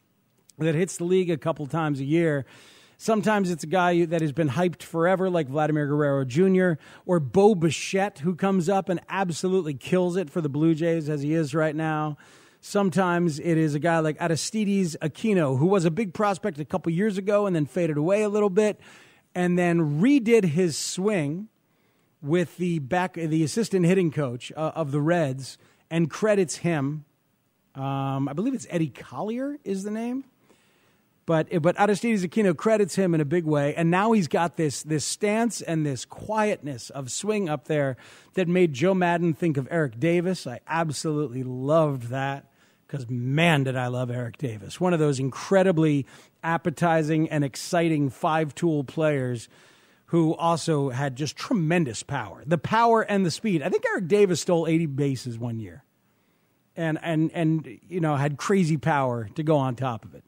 that 0.59 0.75
hits 0.75 0.97
the 0.97 1.05
league 1.05 1.31
a 1.31 1.37
couple 1.37 1.67
times 1.67 2.01
a 2.01 2.05
year. 2.05 2.47
Sometimes 2.97 3.51
it's 3.51 3.65
a 3.65 3.69
guy 3.69 4.05
that 4.05 4.21
has 4.21 4.33
been 4.33 4.51
hyped 4.51 4.83
forever, 4.83 5.29
like 5.29 5.49
Vladimir 5.49 5.87
Guerrero 5.87 6.25
Jr., 6.25 6.73
or 7.07 7.21
Bo 7.21 7.55
Bichette, 7.55 8.21
who 8.21 8.35
comes 8.35 8.69
up 8.69 8.89
and 8.89 9.01
absolutely 9.09 9.75
kills 9.75 10.17
it 10.17 10.31
for 10.31 10.41
the 10.41 10.49
Blue 10.49 10.75
Jays 10.75 11.09
as 11.09 11.23
he 11.23 11.35
is 11.35 11.55
right 11.55 11.75
now. 11.75 12.17
Sometimes 12.61 13.39
it 13.39 13.59
is 13.59 13.75
a 13.75 13.79
guy 13.79 13.99
like 13.99 14.17
Aristides 14.21 14.97
Aquino, 15.03 15.59
who 15.59 15.67
was 15.67 15.85
a 15.85 15.91
big 15.91 16.15
prospect 16.15 16.59
a 16.59 16.65
couple 16.65 16.91
years 16.93 17.19
ago 17.19 17.47
and 17.47 17.55
then 17.55 17.67
faded 17.67 17.99
away 17.99 18.23
a 18.23 18.29
little 18.29 18.49
bit, 18.49 18.81
and 19.35 19.59
then 19.59 20.01
redid 20.01 20.45
his 20.45 20.79
swing 20.79 21.49
with 22.23 22.57
the 22.57 22.79
back, 22.79 23.15
the 23.15 23.45
assistant 23.45 23.85
hitting 23.85 24.11
coach 24.11 24.51
uh, 24.57 24.73
of 24.75 24.93
the 24.93 25.01
Reds, 25.01 25.59
and 25.91 26.09
credits 26.09 26.57
him. 26.57 27.05
Um, 27.75 28.29
I 28.29 28.33
believe 28.33 28.55
it's 28.55 28.67
Eddie 28.71 28.89
Collier 28.89 29.59
is 29.65 29.83
the 29.83 29.91
name. 29.91 30.25
But 31.27 31.63
but 31.63 31.79
Aristides 31.81 32.25
Aquino 32.25 32.55
credits 32.55 32.97
him 32.97 33.15
in 33.15 33.21
a 33.21 33.25
big 33.25 33.45
way, 33.45 33.75
and 33.75 33.91
now 33.91 34.13
he's 34.13 34.29
got 34.29 34.57
this 34.57 34.83
this 34.83 35.05
stance 35.05 35.63
and 35.63 35.85
this 35.85 36.05
quietness 36.05 36.91
of 36.91 37.11
swing 37.11 37.49
up 37.49 37.67
there 37.67 37.97
that 38.35 38.47
made 38.47 38.75
Joe 38.75 38.95
Maddon 38.95 39.33
think 39.33 39.57
of 39.57 39.67
Eric 39.71 39.99
Davis. 39.99 40.47
I 40.47 40.61
absolutely 40.67 41.43
loved 41.43 42.09
that 42.09 42.51
because 42.87 43.09
man, 43.09 43.65
did 43.65 43.75
I 43.75 43.87
love 43.87 44.11
Eric 44.11 44.37
Davis! 44.37 44.79
One 44.79 44.93
of 44.93 44.99
those 44.99 45.19
incredibly 45.19 46.05
appetizing 46.43 47.31
and 47.31 47.43
exciting 47.43 48.11
five 48.11 48.55
tool 48.55 48.85
players 48.85 49.49
who 50.07 50.35
also 50.35 50.91
had 50.91 51.17
just 51.17 51.37
tremendous 51.37 52.03
power, 52.03 52.43
the 52.47 52.59
power 52.59 53.01
and 53.01 53.25
the 53.25 53.31
speed. 53.31 53.63
I 53.63 53.71
think 53.71 53.85
Eric 53.87 54.09
Davis 54.09 54.43
stole 54.43 54.67
80 54.67 54.87
bases 54.87 55.39
one 55.39 55.59
year, 55.59 55.85
and 56.77 56.99
and 57.03 57.31
and 57.33 57.79
you 57.89 58.01
know 58.01 58.15
had 58.17 58.37
crazy 58.37 58.77
power 58.77 59.31
to 59.37 59.43
go 59.43 59.57
on 59.57 59.75
top 59.75 60.05
of 60.05 60.15
it. 60.15 60.23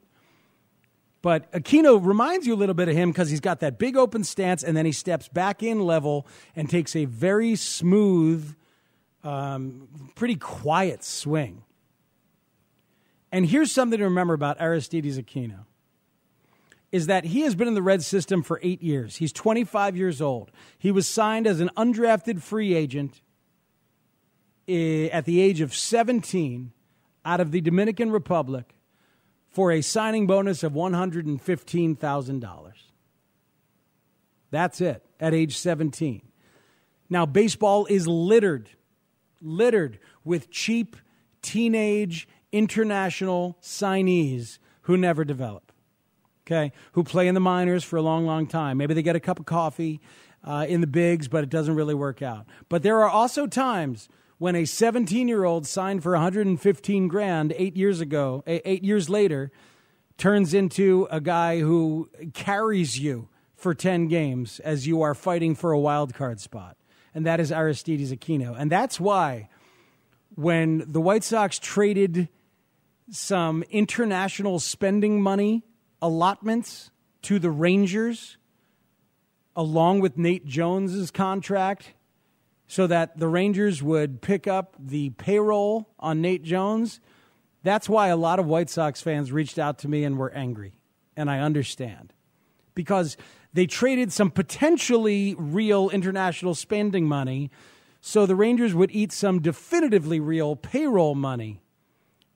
But 1.26 1.50
Aquino 1.50 1.98
reminds 2.06 2.46
you 2.46 2.54
a 2.54 2.56
little 2.56 2.76
bit 2.76 2.88
of 2.88 2.94
him 2.94 3.10
because 3.10 3.30
he's 3.30 3.40
got 3.40 3.58
that 3.58 3.80
big 3.80 3.96
open 3.96 4.22
stance 4.22 4.62
and 4.62 4.76
then 4.76 4.86
he 4.86 4.92
steps 4.92 5.26
back 5.26 5.60
in 5.60 5.80
level 5.80 6.24
and 6.54 6.70
takes 6.70 6.94
a 6.94 7.04
very 7.06 7.56
smooth, 7.56 8.54
um, 9.24 9.88
pretty 10.14 10.36
quiet 10.36 11.02
swing. 11.02 11.64
And 13.32 13.44
here's 13.44 13.72
something 13.72 13.98
to 13.98 14.04
remember 14.04 14.34
about 14.34 14.60
Aristides 14.60 15.18
Aquino 15.18 15.64
is 16.92 17.06
that 17.06 17.24
he 17.24 17.40
has 17.40 17.56
been 17.56 17.66
in 17.66 17.74
the 17.74 17.82
red 17.82 18.04
system 18.04 18.40
for 18.40 18.60
eight 18.62 18.80
years. 18.80 19.16
He's 19.16 19.32
25 19.32 19.96
years 19.96 20.22
old. 20.22 20.52
He 20.78 20.92
was 20.92 21.08
signed 21.08 21.48
as 21.48 21.58
an 21.58 21.70
undrafted 21.76 22.40
free 22.40 22.72
agent 22.72 23.20
eh, 24.68 25.06
at 25.06 25.24
the 25.24 25.40
age 25.40 25.60
of 25.60 25.74
17 25.74 26.70
out 27.24 27.40
of 27.40 27.50
the 27.50 27.60
Dominican 27.60 28.12
Republic 28.12 28.75
for 29.56 29.72
a 29.72 29.80
signing 29.80 30.26
bonus 30.26 30.62
of 30.62 30.74
$115,000. 30.74 32.72
That's 34.50 34.82
it 34.82 35.02
at 35.18 35.32
age 35.32 35.56
17. 35.56 36.20
Now, 37.08 37.24
baseball 37.24 37.86
is 37.86 38.06
littered, 38.06 38.68
littered 39.40 39.98
with 40.26 40.50
cheap 40.50 40.94
teenage 41.40 42.28
international 42.52 43.56
signees 43.62 44.58
who 44.82 44.98
never 44.98 45.24
develop, 45.24 45.72
okay, 46.46 46.70
who 46.92 47.02
play 47.02 47.26
in 47.26 47.32
the 47.32 47.40
minors 47.40 47.82
for 47.82 47.96
a 47.96 48.02
long, 48.02 48.26
long 48.26 48.46
time. 48.46 48.76
Maybe 48.76 48.92
they 48.92 49.00
get 49.00 49.16
a 49.16 49.20
cup 49.20 49.40
of 49.40 49.46
coffee 49.46 50.02
uh, 50.44 50.66
in 50.68 50.82
the 50.82 50.86
bigs, 50.86 51.28
but 51.28 51.42
it 51.42 51.48
doesn't 51.48 51.76
really 51.76 51.94
work 51.94 52.20
out. 52.20 52.44
But 52.68 52.82
there 52.82 53.00
are 53.00 53.08
also 53.08 53.46
times 53.46 54.10
when 54.38 54.54
a 54.54 54.64
17 54.64 55.28
year 55.28 55.44
old 55.44 55.66
signed 55.66 56.02
for 56.02 56.12
115 56.12 57.08
grand 57.08 57.54
eight 57.56 57.76
years 57.76 58.00
ago, 58.00 58.42
eh, 58.46 58.60
eight 58.64 58.84
years 58.84 59.08
later, 59.08 59.50
turns 60.18 60.54
into 60.54 61.06
a 61.10 61.20
guy 61.20 61.60
who 61.60 62.08
carries 62.34 62.98
you 62.98 63.28
for 63.54 63.74
10 63.74 64.08
games 64.08 64.60
as 64.60 64.86
you 64.86 65.02
are 65.02 65.14
fighting 65.14 65.54
for 65.54 65.72
a 65.72 65.78
wild 65.78 66.14
card 66.14 66.40
spot. 66.40 66.76
And 67.14 67.24
that 67.24 67.40
is 67.40 67.50
Aristides 67.50 68.12
Aquino. 68.12 68.54
And 68.58 68.70
that's 68.70 69.00
why 69.00 69.48
when 70.34 70.84
the 70.86 71.00
White 71.00 71.24
Sox 71.24 71.58
traded 71.58 72.28
some 73.10 73.62
international 73.70 74.58
spending 74.58 75.22
money 75.22 75.64
allotments 76.02 76.90
to 77.22 77.38
the 77.38 77.50
Rangers, 77.50 78.36
along 79.54 80.00
with 80.00 80.18
Nate 80.18 80.46
Jones's 80.46 81.10
contract, 81.10 81.94
so 82.66 82.86
that 82.86 83.18
the 83.18 83.28
Rangers 83.28 83.82
would 83.82 84.20
pick 84.20 84.46
up 84.46 84.74
the 84.78 85.10
payroll 85.10 85.88
on 85.98 86.20
Nate 86.20 86.42
Jones. 86.42 87.00
That's 87.62 87.88
why 87.88 88.08
a 88.08 88.16
lot 88.16 88.38
of 88.38 88.46
White 88.46 88.70
Sox 88.70 89.00
fans 89.00 89.32
reached 89.32 89.58
out 89.58 89.78
to 89.78 89.88
me 89.88 90.04
and 90.04 90.18
were 90.18 90.32
angry. 90.32 90.78
And 91.16 91.30
I 91.30 91.40
understand. 91.40 92.12
Because 92.74 93.16
they 93.52 93.66
traded 93.66 94.12
some 94.12 94.30
potentially 94.30 95.34
real 95.38 95.88
international 95.90 96.54
spending 96.54 97.06
money 97.06 97.50
so 98.00 98.26
the 98.26 98.36
Rangers 98.36 98.74
would 98.74 98.90
eat 98.92 99.10
some 99.10 99.40
definitively 99.40 100.20
real 100.20 100.54
payroll 100.54 101.14
money. 101.14 101.62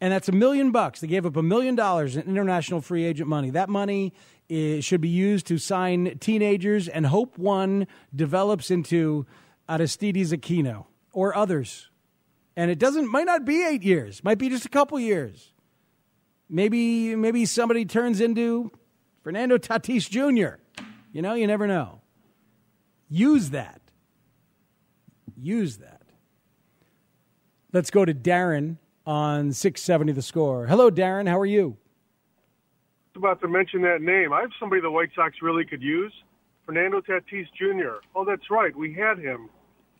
And 0.01 0.12
that's 0.12 0.29
a 0.29 0.33
million 0.33 0.73
bucks. 0.73 1.01
They 1.01 1.07
gave 1.07 1.27
up 1.27 1.37
a 1.37 1.43
million 1.43 1.75
dollars 1.75 2.16
in 2.16 2.23
international 2.23 2.81
free 2.81 3.05
agent 3.05 3.29
money. 3.29 3.51
That 3.51 3.69
money 3.69 4.14
is, 4.49 4.85
should 4.85 5.01
be 5.01 5.09
used 5.09 5.47
to 5.49 5.59
sign 5.59 6.19
teenagers 6.19 6.88
and 6.88 7.07
hope 7.07 7.38
one 7.38 7.87
develops 8.14 8.71
into 8.71 9.27
Aristides 9.70 10.33
Aquino 10.33 10.87
or 11.12 11.37
others. 11.37 11.88
And 12.56 12.70
it 12.70 12.78
doesn't 12.78 13.11
might 13.11 13.26
not 13.26 13.44
be 13.44 13.62
8 13.62 13.83
years, 13.83 14.24
might 14.24 14.38
be 14.38 14.48
just 14.48 14.66
a 14.66 14.68
couple 14.68 14.98
years. 14.98 15.52
Maybe 16.48 17.14
maybe 17.14 17.46
somebody 17.46 17.85
turns 17.85 18.20
into 18.20 18.72
Fernando 19.22 19.56
Tatis 19.56 20.11
Jr. 20.11 20.59
You 21.12 21.22
know, 21.22 21.35
you 21.35 21.46
never 21.46 21.66
know. 21.66 22.00
Use 23.09 23.50
that. 23.50 23.80
Use 25.37 25.78
that. 25.78 26.02
Let's 27.72 27.90
go 27.90 28.04
to 28.04 28.12
Darren 28.12 28.78
on 29.06 29.52
670 29.52 30.12
the 30.12 30.22
score. 30.22 30.66
Hello 30.66 30.90
Darren, 30.90 31.28
how 31.28 31.38
are 31.38 31.46
you? 31.46 31.76
About 33.16 33.40
to 33.42 33.48
mention 33.48 33.83
that 33.83 34.02
name. 34.02 34.33
I 34.33 34.40
have 34.40 34.50
somebody 34.59 34.83
the 34.83 34.90
White 34.90 35.11
Sox 35.14 35.37
really 35.42 35.64
could 35.64 35.83
use. 35.83 36.12
Fernando 36.66 37.00
Tatis 37.00 37.46
Jr. 37.56 38.00
Oh, 38.14 38.24
that's 38.24 38.50
right. 38.50 38.74
We 38.76 38.92
had 38.94 39.18
him 39.18 39.48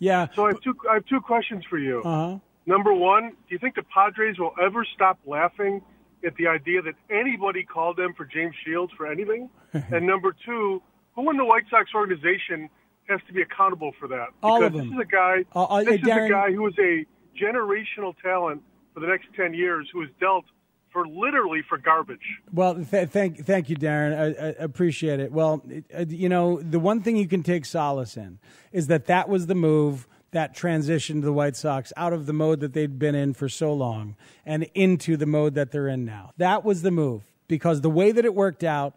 yeah. 0.00 0.26
So 0.34 0.46
I 0.46 0.48
have 0.48 0.60
two. 0.62 0.74
I 0.90 0.94
have 0.94 1.06
two 1.06 1.20
questions 1.20 1.64
for 1.70 1.78
you. 1.78 2.02
Uh-huh. 2.04 2.38
Number 2.66 2.92
one, 2.92 3.30
do 3.30 3.36
you 3.48 3.58
think 3.58 3.76
the 3.76 3.82
Padres 3.82 4.38
will 4.38 4.54
ever 4.60 4.84
stop 4.94 5.18
laughing 5.26 5.82
at 6.24 6.34
the 6.36 6.48
idea 6.48 6.82
that 6.82 6.94
anybody 7.10 7.62
called 7.62 7.96
them 7.96 8.14
for 8.14 8.24
James 8.24 8.54
Shields 8.64 8.92
for 8.96 9.06
anything? 9.06 9.48
and 9.72 10.06
number 10.06 10.34
two, 10.44 10.82
who 11.14 11.30
in 11.30 11.36
the 11.36 11.44
White 11.44 11.64
Sox 11.70 11.90
organization 11.94 12.68
has 13.08 13.20
to 13.26 13.32
be 13.32 13.42
accountable 13.42 13.92
for 13.98 14.08
that? 14.08 14.28
All 14.42 14.58
because 14.58 14.66
of 14.66 14.72
them. 14.72 14.90
This 14.90 14.94
is 14.94 15.00
a 15.00 15.12
guy. 15.12 15.44
Uh, 15.54 15.64
uh, 15.64 15.84
this 15.84 16.00
Darren, 16.00 16.24
is 16.24 16.26
a 16.26 16.28
guy 16.28 16.52
who 16.52 16.66
is 16.66 16.74
a 16.78 17.06
generational 17.38 18.14
talent 18.22 18.62
for 18.94 19.00
the 19.00 19.06
next 19.06 19.26
ten 19.36 19.52
years, 19.54 19.88
who 19.92 20.00
has 20.00 20.10
dealt 20.18 20.46
for 20.92 21.07
literally 21.07 21.62
for 21.68 21.79
garbage. 21.79 22.18
Well, 22.53 22.85
th- 22.85 23.09
thank 23.11 23.44
thank 23.44 23.68
you, 23.70 23.76
Darren. 23.76 24.12
I, 24.12 24.46
I 24.46 24.64
appreciate 24.64 25.20
it. 25.20 25.33
Well, 25.33 25.62
uh, 25.96 26.05
you 26.09 26.29
know, 26.29 26.61
the 26.61 26.79
one 26.79 27.00
thing 27.03 27.16
you 27.16 27.29
can 27.29 27.42
take 27.42 27.64
solace 27.64 28.16
in 28.16 28.38
is 28.72 28.87
that 28.88 29.07
that 29.07 29.29
was 29.29 29.46
the 29.46 29.55
move 29.55 30.07
that 30.33 30.55
transitioned 30.55 31.22
the 31.22 31.33
White 31.33 31.57
Sox 31.57 31.92
out 31.96 32.12
of 32.12 32.26
the 32.26 32.33
mode 32.33 32.61
that 32.61 32.72
they'd 32.72 32.98
been 32.98 33.14
in 33.14 33.35
for 33.35 33.48
so 33.48 33.72
long 33.72 34.16
and 34.46 34.66
into 34.74 35.16
the 35.16 35.26
mode 35.26 35.55
that 35.55 35.72
they're 35.72 35.88
in 35.88 36.05
now. 36.05 36.33
That 36.37 36.64
was 36.64 36.83
the 36.83 36.90
move 36.90 37.22
because 37.48 37.81
the 37.81 37.90
way 37.90 38.12
that 38.12 38.24
it 38.24 38.35
worked 38.35 38.62
out 38.62 38.94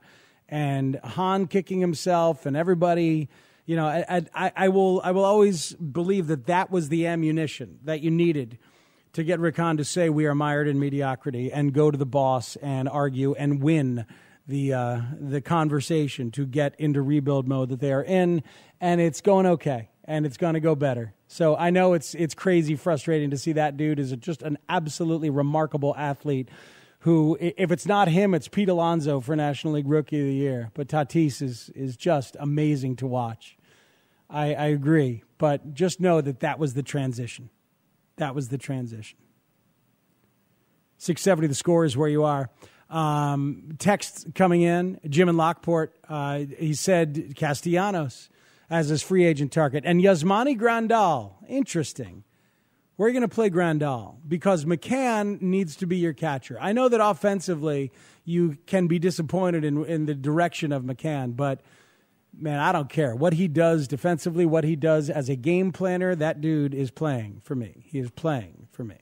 and 0.50 1.00
Hahn 1.04 1.48
kicking 1.48 1.80
himself 1.80 2.46
and 2.46 2.56
everybody 2.56 3.30
You 3.66 3.78
know, 3.78 3.88
I, 3.88 4.22
I, 4.36 4.52
I 4.66 4.68
will 4.68 5.00
I 5.06 5.12
will 5.12 5.24
always 5.24 5.72
believe 5.74 6.28
that 6.28 6.48
that 6.48 6.70
was 6.70 6.90
the 6.90 7.08
ammunition 7.08 7.80
that 7.86 8.02
you 8.02 8.12
needed 8.12 8.58
to 9.14 9.24
get 9.24 9.40
Rick 9.40 9.58
Hahn 9.58 9.78
to 9.78 9.86
say 9.86 10.10
we 10.10 10.26
are 10.26 10.36
mired 10.36 10.68
in 10.68 10.80
mediocrity 10.80 11.52
and 11.52 11.74
go 11.74 11.92
to 11.92 11.98
the 11.98 12.06
boss 12.06 12.56
and 12.58 12.90
argue 12.90 13.34
and 13.36 13.62
win 13.62 14.06
the 14.48 14.74
uh, 14.74 15.02
the 15.20 15.40
conversation 15.40 16.32
to 16.32 16.46
get 16.46 16.76
into 16.80 17.02
rebuild 17.02 17.48
mode 17.48 17.70
that 17.70 17.80
they 17.80 17.94
are 17.94 18.04
in, 18.04 18.44
and 18.82 19.00
it's 19.00 19.22
going 19.22 19.46
okay, 19.46 19.90
and 20.04 20.26
it's 20.26 20.38
going 20.38 20.56
to 20.56 20.60
go 20.60 20.76
better. 20.76 21.14
So 21.28 21.56
I 21.56 21.70
know 21.70 21.94
it's 21.94 22.14
it's 22.16 22.34
crazy 22.34 22.76
frustrating 22.76 23.30
to 23.30 23.38
see 23.38 23.54
that 23.54 23.78
dude 23.78 24.00
is 24.00 24.12
just 24.18 24.42
an 24.42 24.58
absolutely 24.68 25.30
remarkable 25.30 25.96
athlete. 25.96 26.50
Who, 27.00 27.38
if 27.40 27.70
it's 27.72 27.86
not 27.86 28.08
him, 28.08 28.34
it's 28.34 28.48
Pete 28.48 28.70
Alonso 28.70 29.20
for 29.20 29.36
National 29.36 29.74
League 29.74 29.88
Rookie 29.90 30.22
of 30.22 30.26
the 30.26 30.34
Year. 30.34 30.72
But 30.74 30.88
Tatis 30.88 31.42
is 31.42 31.70
is 31.76 31.96
just 31.96 32.36
amazing 32.40 32.96
to 32.98 33.08
watch. 33.08 33.58
I, 34.30 34.54
I 34.54 34.66
agree, 34.68 35.24
but 35.38 35.74
just 35.74 36.00
know 36.00 36.22
that 36.22 36.40
that 36.40 36.60
was 36.60 36.74
the 36.74 36.84
transition. 36.84 37.50
That 38.18 38.36
was 38.36 38.50
the 38.50 38.58
transition. 38.58 39.18
670 40.98 41.48
the 41.48 41.56
score 41.56 41.86
is 41.86 41.98
where 41.98 42.10
you 42.10 42.24
are. 42.24 42.50
Um, 42.90 43.76
text 43.80 44.36
coming 44.36 44.62
in, 44.62 45.00
Jim 45.10 45.28
in 45.28 45.36
Lockport, 45.36 45.96
uh, 46.08 46.40
he 46.58 46.74
said 46.74 47.34
Castellanos 47.36 48.30
as 48.70 48.90
his 48.90 49.02
free 49.02 49.26
agent 49.26 49.52
target. 49.52 49.84
And 49.86 50.00
Yasmani 50.00 50.58
Grandal, 50.58 51.34
interesting. 51.48 52.24
Where 52.96 53.08
are 53.08 53.10
you 53.10 53.20
going 53.20 53.28
to 53.28 53.34
play 53.34 53.50
Grandal? 53.50 54.18
Because 54.28 54.66
McCann 54.66 55.42
needs 55.42 55.76
to 55.78 55.88
be 55.88 55.98
your 55.98 56.14
catcher. 56.14 56.58
I 56.62 56.74
know 56.74 56.88
that 56.90 57.04
offensively 57.04 57.92
you 58.24 58.58
can 58.68 58.88
be 58.88 59.00
disappointed 59.00 59.66
in, 59.66 59.84
in 59.86 60.06
the 60.06 60.14
direction 60.14 60.72
of 60.72 60.84
McCann, 60.84 61.36
but 61.36 61.62
man, 62.38 62.60
I 62.60 62.72
don't 62.72 62.90
care. 62.90 63.16
What 63.16 63.34
he 63.34 63.48
does 63.48 63.88
defensively, 63.88 64.46
what 64.46 64.64
he 64.64 64.76
does 64.76 65.10
as 65.10 65.30
a 65.30 65.36
game 65.36 65.72
planner, 65.72 66.16
that 66.16 66.42
dude 66.42 66.74
is 66.74 66.92
playing 66.92 67.42
for 67.44 67.56
me. 67.56 67.84
He 67.86 68.00
is 68.00 68.12
playing 68.12 68.68
for 68.72 68.84
me. 68.84 68.98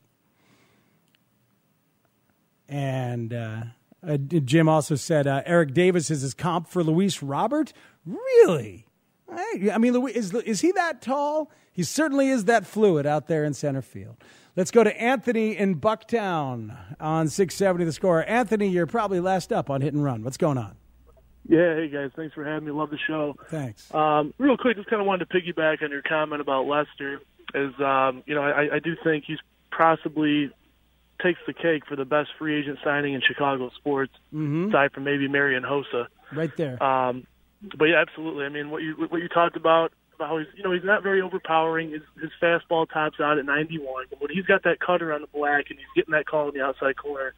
And 2.67 3.33
uh, 3.33 3.63
uh, 4.07 4.17
Jim 4.17 4.69
also 4.69 4.95
said 4.95 5.27
uh, 5.27 5.43
Eric 5.45 5.73
Davis 5.73 6.09
is 6.09 6.21
his 6.21 6.33
comp 6.33 6.67
for 6.67 6.83
Luis 6.83 7.21
Robert. 7.21 7.73
Really? 8.05 8.87
I 9.29 9.77
mean, 9.77 9.95
is, 10.09 10.33
is 10.33 10.61
he 10.61 10.71
that 10.73 11.01
tall? 11.01 11.51
He 11.71 11.83
certainly 11.83 12.29
is 12.29 12.45
that 12.45 12.65
fluid 12.65 13.05
out 13.05 13.27
there 13.27 13.45
in 13.45 13.53
center 13.53 13.81
field. 13.81 14.17
Let's 14.57 14.71
go 14.71 14.83
to 14.83 15.01
Anthony 15.01 15.55
in 15.55 15.79
Bucktown 15.79 16.75
on 16.99 17.29
670 17.29 17.85
the 17.85 17.93
score. 17.93 18.25
Anthony, 18.27 18.67
you're 18.67 18.87
probably 18.87 19.21
last 19.21 19.53
up 19.53 19.69
on 19.69 19.79
hit 19.79 19.93
and 19.93 20.03
run. 20.03 20.23
What's 20.23 20.37
going 20.37 20.57
on? 20.57 20.75
Yeah, 21.51 21.75
hey 21.75 21.89
guys, 21.89 22.11
thanks 22.15 22.33
for 22.33 22.45
having 22.45 22.65
me. 22.65 22.71
Love 22.71 22.91
the 22.91 22.97
show. 22.97 23.35
Thanks. 23.49 23.93
Um, 23.93 24.33
real 24.37 24.55
quick, 24.55 24.77
just 24.77 24.89
kind 24.89 25.01
of 25.01 25.05
wanted 25.05 25.29
to 25.29 25.37
piggyback 25.37 25.83
on 25.83 25.91
your 25.91 26.01
comment 26.01 26.41
about 26.41 26.65
Lester. 26.65 27.19
Is 27.53 27.73
um, 27.81 28.23
you 28.25 28.35
know, 28.35 28.41
I, 28.41 28.75
I 28.75 28.79
do 28.79 28.95
think 29.03 29.25
he's 29.27 29.39
possibly 29.69 30.49
takes 31.21 31.41
the 31.45 31.51
cake 31.51 31.85
for 31.85 31.97
the 31.97 32.05
best 32.05 32.29
free 32.39 32.57
agent 32.57 32.79
signing 32.85 33.15
in 33.15 33.21
Chicago 33.21 33.69
sports, 33.75 34.13
mm-hmm. 34.33 34.69
aside 34.69 34.93
from 34.93 35.03
maybe 35.03 35.27
Marian 35.27 35.63
Hossa. 35.63 36.07
Right 36.31 36.55
there. 36.55 36.81
Um, 36.81 37.27
but 37.77 37.83
yeah, 37.83 38.01
absolutely. 38.01 38.45
I 38.45 38.49
mean, 38.49 38.69
what 38.69 38.81
you 38.81 38.95
what 39.09 39.21
you 39.21 39.27
talked 39.27 39.57
about 39.57 39.91
about 40.15 40.29
how 40.29 40.37
he's 40.37 40.47
you 40.55 40.63
know 40.63 40.71
he's 40.71 40.85
not 40.85 41.03
very 41.03 41.21
overpowering. 41.21 41.91
His, 41.91 42.01
his 42.21 42.31
fastball 42.41 42.89
tops 42.89 43.19
out 43.19 43.37
at 43.37 43.43
91. 43.43 44.05
But 44.09 44.21
when 44.21 44.31
he's 44.31 44.45
got 44.45 44.63
that 44.63 44.79
cutter 44.79 45.11
on 45.11 45.19
the 45.19 45.27
black 45.27 45.65
and 45.69 45.77
he's 45.77 45.87
getting 45.97 46.13
that 46.13 46.27
call 46.27 46.47
in 46.47 46.53
the 46.53 46.63
outside 46.63 46.95
corner, 46.95 47.33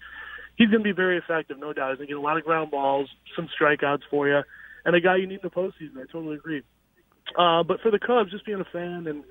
he's 0.58 0.70
going 0.70 0.82
to 0.82 0.84
be 0.84 0.94
very 0.94 1.18
effective, 1.18 1.58
no 1.60 1.74
doubt. 1.74 1.92
He's 1.92 1.98
going 1.98 2.08
to 2.08 2.14
get 2.14 2.18
a 2.18 2.22
lot 2.22 2.38
of 2.38 2.44
ground 2.44 2.72
balls, 2.72 3.10
some 3.36 3.50
strikeouts 3.60 4.02
for 4.10 4.28
you, 4.28 4.42
and 4.86 4.96
a 4.96 5.02
guy 5.02 5.18
you 5.18 5.28
need 5.28 5.42
in 5.44 5.44
the 5.44 5.50
postseason. 5.50 5.98
I 5.98 6.12
totally 6.12 6.36
agree. 6.36 6.64
Uh, 7.38 7.64
but 7.64 7.82
for 7.82 7.92
the 7.92 8.00
Cubs, 8.00 8.32
just 8.32 8.46
being 8.46 8.60
a 8.60 8.66
fan 8.66 9.08
and 9.08 9.24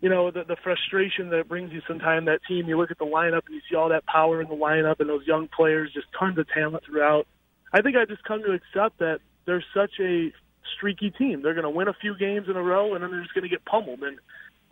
you 0.00 0.08
know 0.08 0.30
the, 0.30 0.44
the 0.44 0.56
frustration 0.62 1.30
that 1.30 1.40
it 1.40 1.48
brings 1.48 1.72
you 1.72 1.80
sometimes 1.88 2.26
that 2.26 2.40
team. 2.46 2.68
You 2.68 2.78
look 2.78 2.90
at 2.90 2.98
the 2.98 3.04
lineup 3.04 3.46
and 3.46 3.54
you 3.54 3.60
see 3.68 3.74
all 3.74 3.88
that 3.88 4.06
power 4.06 4.40
in 4.40 4.48
the 4.48 4.54
lineup 4.54 5.00
and 5.00 5.08
those 5.08 5.26
young 5.26 5.48
players, 5.48 5.90
just 5.92 6.06
tons 6.18 6.38
of 6.38 6.46
talent 6.48 6.84
throughout. 6.84 7.26
I 7.72 7.82
think 7.82 7.96
I 7.96 8.04
just 8.04 8.22
come 8.24 8.42
to 8.42 8.52
accept 8.52 9.00
that 9.00 9.18
they're 9.44 9.64
such 9.74 9.90
a 10.00 10.32
streaky 10.76 11.10
team. 11.10 11.42
They're 11.42 11.54
going 11.54 11.64
to 11.64 11.70
win 11.70 11.88
a 11.88 11.94
few 11.94 12.16
games 12.16 12.46
in 12.48 12.56
a 12.56 12.62
row 12.62 12.94
and 12.94 13.02
then 13.02 13.10
they're 13.10 13.22
just 13.22 13.34
going 13.34 13.42
to 13.42 13.48
get 13.48 13.64
pummeled. 13.64 14.02
And 14.02 14.18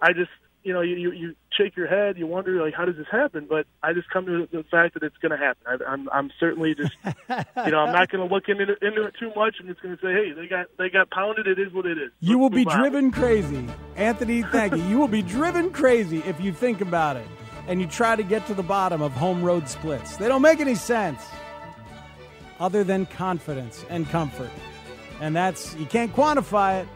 I 0.01 0.13
just 0.13 0.31
you 0.67 0.73
know, 0.73 0.81
you, 0.81 0.97
you, 0.97 1.13
you 1.13 1.35
shake 1.57 1.77
your 1.77 1.87
head, 1.87 2.19
you 2.19 2.27
wonder 2.27 2.61
like, 2.61 2.75
how 2.75 2.85
does 2.85 2.97
this 2.97 3.07
happen? 3.09 3.47
But 3.49 3.67
I 3.85 3.93
just 3.93 4.11
come 4.11 4.27
to 4.27 4.49
the 4.51 4.65
fact 4.65 4.95
that 4.95 5.05
it's 5.05 5.17
going 5.19 5.31
to 5.31 5.39
happen. 5.39 5.63
I, 5.65 5.91
I'm, 5.91 6.09
I'm 6.13 6.31
certainly 6.41 6.75
just, 6.75 6.91
you 7.05 7.71
know, 7.71 7.79
I'm 7.79 7.93
not 7.93 8.11
going 8.11 8.29
to 8.29 8.35
look 8.35 8.49
into 8.49 8.73
it, 8.73 8.79
into 8.83 9.05
it 9.05 9.15
too 9.19 9.31
much. 9.37 9.57
I'm 9.61 9.69
just 9.69 9.81
going 9.81 9.97
to 9.97 10.03
say, 10.03 10.13
hey, 10.13 10.33
they 10.33 10.49
got, 10.49 10.67
they 10.77 10.91
got 10.91 11.09
pounded. 11.11 11.47
It 11.47 11.61
is 11.61 11.73
what 11.73 11.87
it 11.87 11.99
is. 11.99 12.11
You 12.19 12.39
will 12.39 12.51
be 12.51 12.65
driven 12.65 13.13
crazy, 13.13 13.65
Anthony. 13.95 14.43
Thank 14.43 14.75
you. 14.75 14.83
You 14.89 14.99
will 14.99 15.07
be 15.07 15.23
driven 15.23 15.71
crazy 15.71 16.19
if 16.27 16.41
you 16.41 16.53
think 16.53 16.81
about 16.81 17.17
it 17.17 17.29
and 17.69 17.81
you 17.81 17.87
try 17.87 18.17
to 18.17 18.25
get 18.25 18.45
to 18.49 18.55
the 18.55 18.63
bottom 18.65 19.01
of 19.01 19.13
home 19.13 19.45
road 19.45 19.69
splits. 19.69 20.17
They 20.17 20.27
don't 20.27 20.43
make 20.43 20.59
any 20.59 20.75
sense 20.75 21.23
other 22.59 22.83
than 22.83 23.07
confidence 23.07 23.85
and 23.89 24.09
comfort, 24.09 24.51
and 25.21 25.37
that's 25.37 25.77
you 25.77 25.87
can't 25.87 26.13
quantify 26.15 26.83
it 26.83 26.89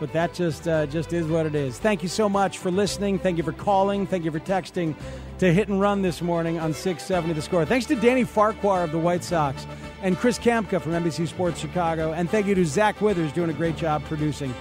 but 0.00 0.12
that 0.12 0.34
just 0.34 0.68
uh, 0.68 0.86
just 0.86 1.12
is 1.12 1.26
what 1.26 1.46
it 1.46 1.54
is. 1.54 1.78
Thank 1.78 2.02
you 2.02 2.08
so 2.08 2.28
much 2.28 2.58
for 2.58 2.70
listening. 2.70 3.18
Thank 3.18 3.38
you 3.38 3.44
for 3.44 3.52
calling. 3.52 4.06
Thank 4.06 4.24
you 4.24 4.30
for 4.30 4.40
texting 4.40 4.94
to 5.38 5.52
hit 5.52 5.68
and 5.68 5.80
run 5.80 6.02
this 6.02 6.22
morning 6.22 6.58
on 6.58 6.72
670 6.72 7.34
The 7.34 7.42
Score. 7.42 7.64
Thanks 7.64 7.86
to 7.86 7.96
Danny 7.96 8.24
Farquhar 8.24 8.84
of 8.84 8.92
the 8.92 8.98
White 8.98 9.24
Sox 9.24 9.66
and 10.02 10.16
Chris 10.16 10.38
Kamka 10.38 10.80
from 10.80 10.92
NBC 10.92 11.28
Sports 11.28 11.60
Chicago. 11.60 12.12
And 12.12 12.28
thank 12.28 12.46
you 12.46 12.54
to 12.54 12.64
Zach 12.64 13.00
Withers 13.00 13.32
doing 13.32 13.50
a 13.50 13.52
great 13.52 13.76
job 13.76 14.04
producing. 14.04 14.54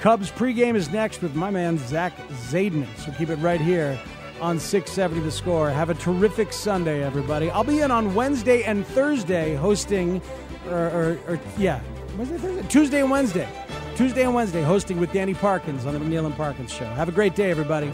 Cubs 0.00 0.30
pregame 0.30 0.74
is 0.74 0.90
next 0.90 1.22
with 1.22 1.34
my 1.34 1.50
man 1.50 1.78
Zach 1.78 2.16
Zaidman. 2.28 2.88
So 2.98 3.12
keep 3.12 3.28
it 3.28 3.36
right 3.36 3.60
here 3.60 3.98
on 4.40 4.58
670 4.58 5.24
The 5.24 5.30
Score. 5.30 5.70
Have 5.70 5.90
a 5.90 5.94
terrific 5.94 6.52
Sunday, 6.52 7.02
everybody. 7.02 7.50
I'll 7.50 7.64
be 7.64 7.80
in 7.80 7.90
on 7.90 8.14
Wednesday 8.14 8.64
and 8.64 8.86
Thursday 8.86 9.54
hosting, 9.54 10.20
or, 10.68 10.88
or, 10.88 11.18
or 11.28 11.40
yeah, 11.56 11.80
Wednesday, 12.18 12.38
Thursday? 12.38 12.68
Tuesday 12.68 13.00
and 13.00 13.10
Wednesday 13.10 13.48
Tuesday 13.96 14.24
and 14.24 14.34
Wednesday, 14.34 14.62
hosting 14.62 14.98
with 14.98 15.12
Danny 15.12 15.34
Parkins 15.34 15.86
on 15.86 15.94
the 15.94 16.00
McNeil 16.00 16.26
and 16.26 16.34
Parkins 16.36 16.72
Show. 16.72 16.86
Have 16.86 17.08
a 17.08 17.12
great 17.12 17.34
day, 17.34 17.50
everybody. 17.50 17.92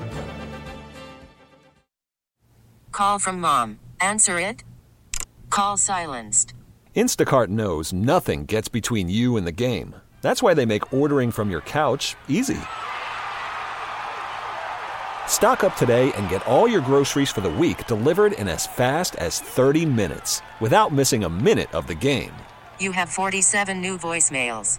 Call 2.92 3.18
from 3.18 3.40
mom. 3.40 3.78
Answer 4.00 4.38
it. 4.38 4.62
Call 5.48 5.78
silenced. 5.78 6.52
Instacart 6.94 7.48
knows 7.48 7.92
nothing 7.92 8.44
gets 8.44 8.68
between 8.68 9.08
you 9.08 9.38
and 9.38 9.46
the 9.46 9.52
game. 9.52 9.94
That's 10.20 10.42
why 10.42 10.52
they 10.52 10.66
make 10.66 10.92
ordering 10.92 11.30
from 11.30 11.50
your 11.50 11.62
couch 11.62 12.14
easy. 12.28 12.60
Stock 15.26 15.64
up 15.64 15.76
today 15.76 16.12
and 16.12 16.28
get 16.28 16.46
all 16.46 16.68
your 16.68 16.82
groceries 16.82 17.30
for 17.30 17.40
the 17.40 17.50
week 17.50 17.86
delivered 17.86 18.34
in 18.34 18.48
as 18.48 18.66
fast 18.66 19.16
as 19.16 19.40
30 19.40 19.86
minutes 19.86 20.42
without 20.60 20.92
missing 20.92 21.24
a 21.24 21.30
minute 21.30 21.74
of 21.74 21.86
the 21.86 21.94
game. 21.94 22.32
You 22.78 22.92
have 22.92 23.08
47 23.08 23.80
new 23.80 23.96
voicemails. 23.96 24.78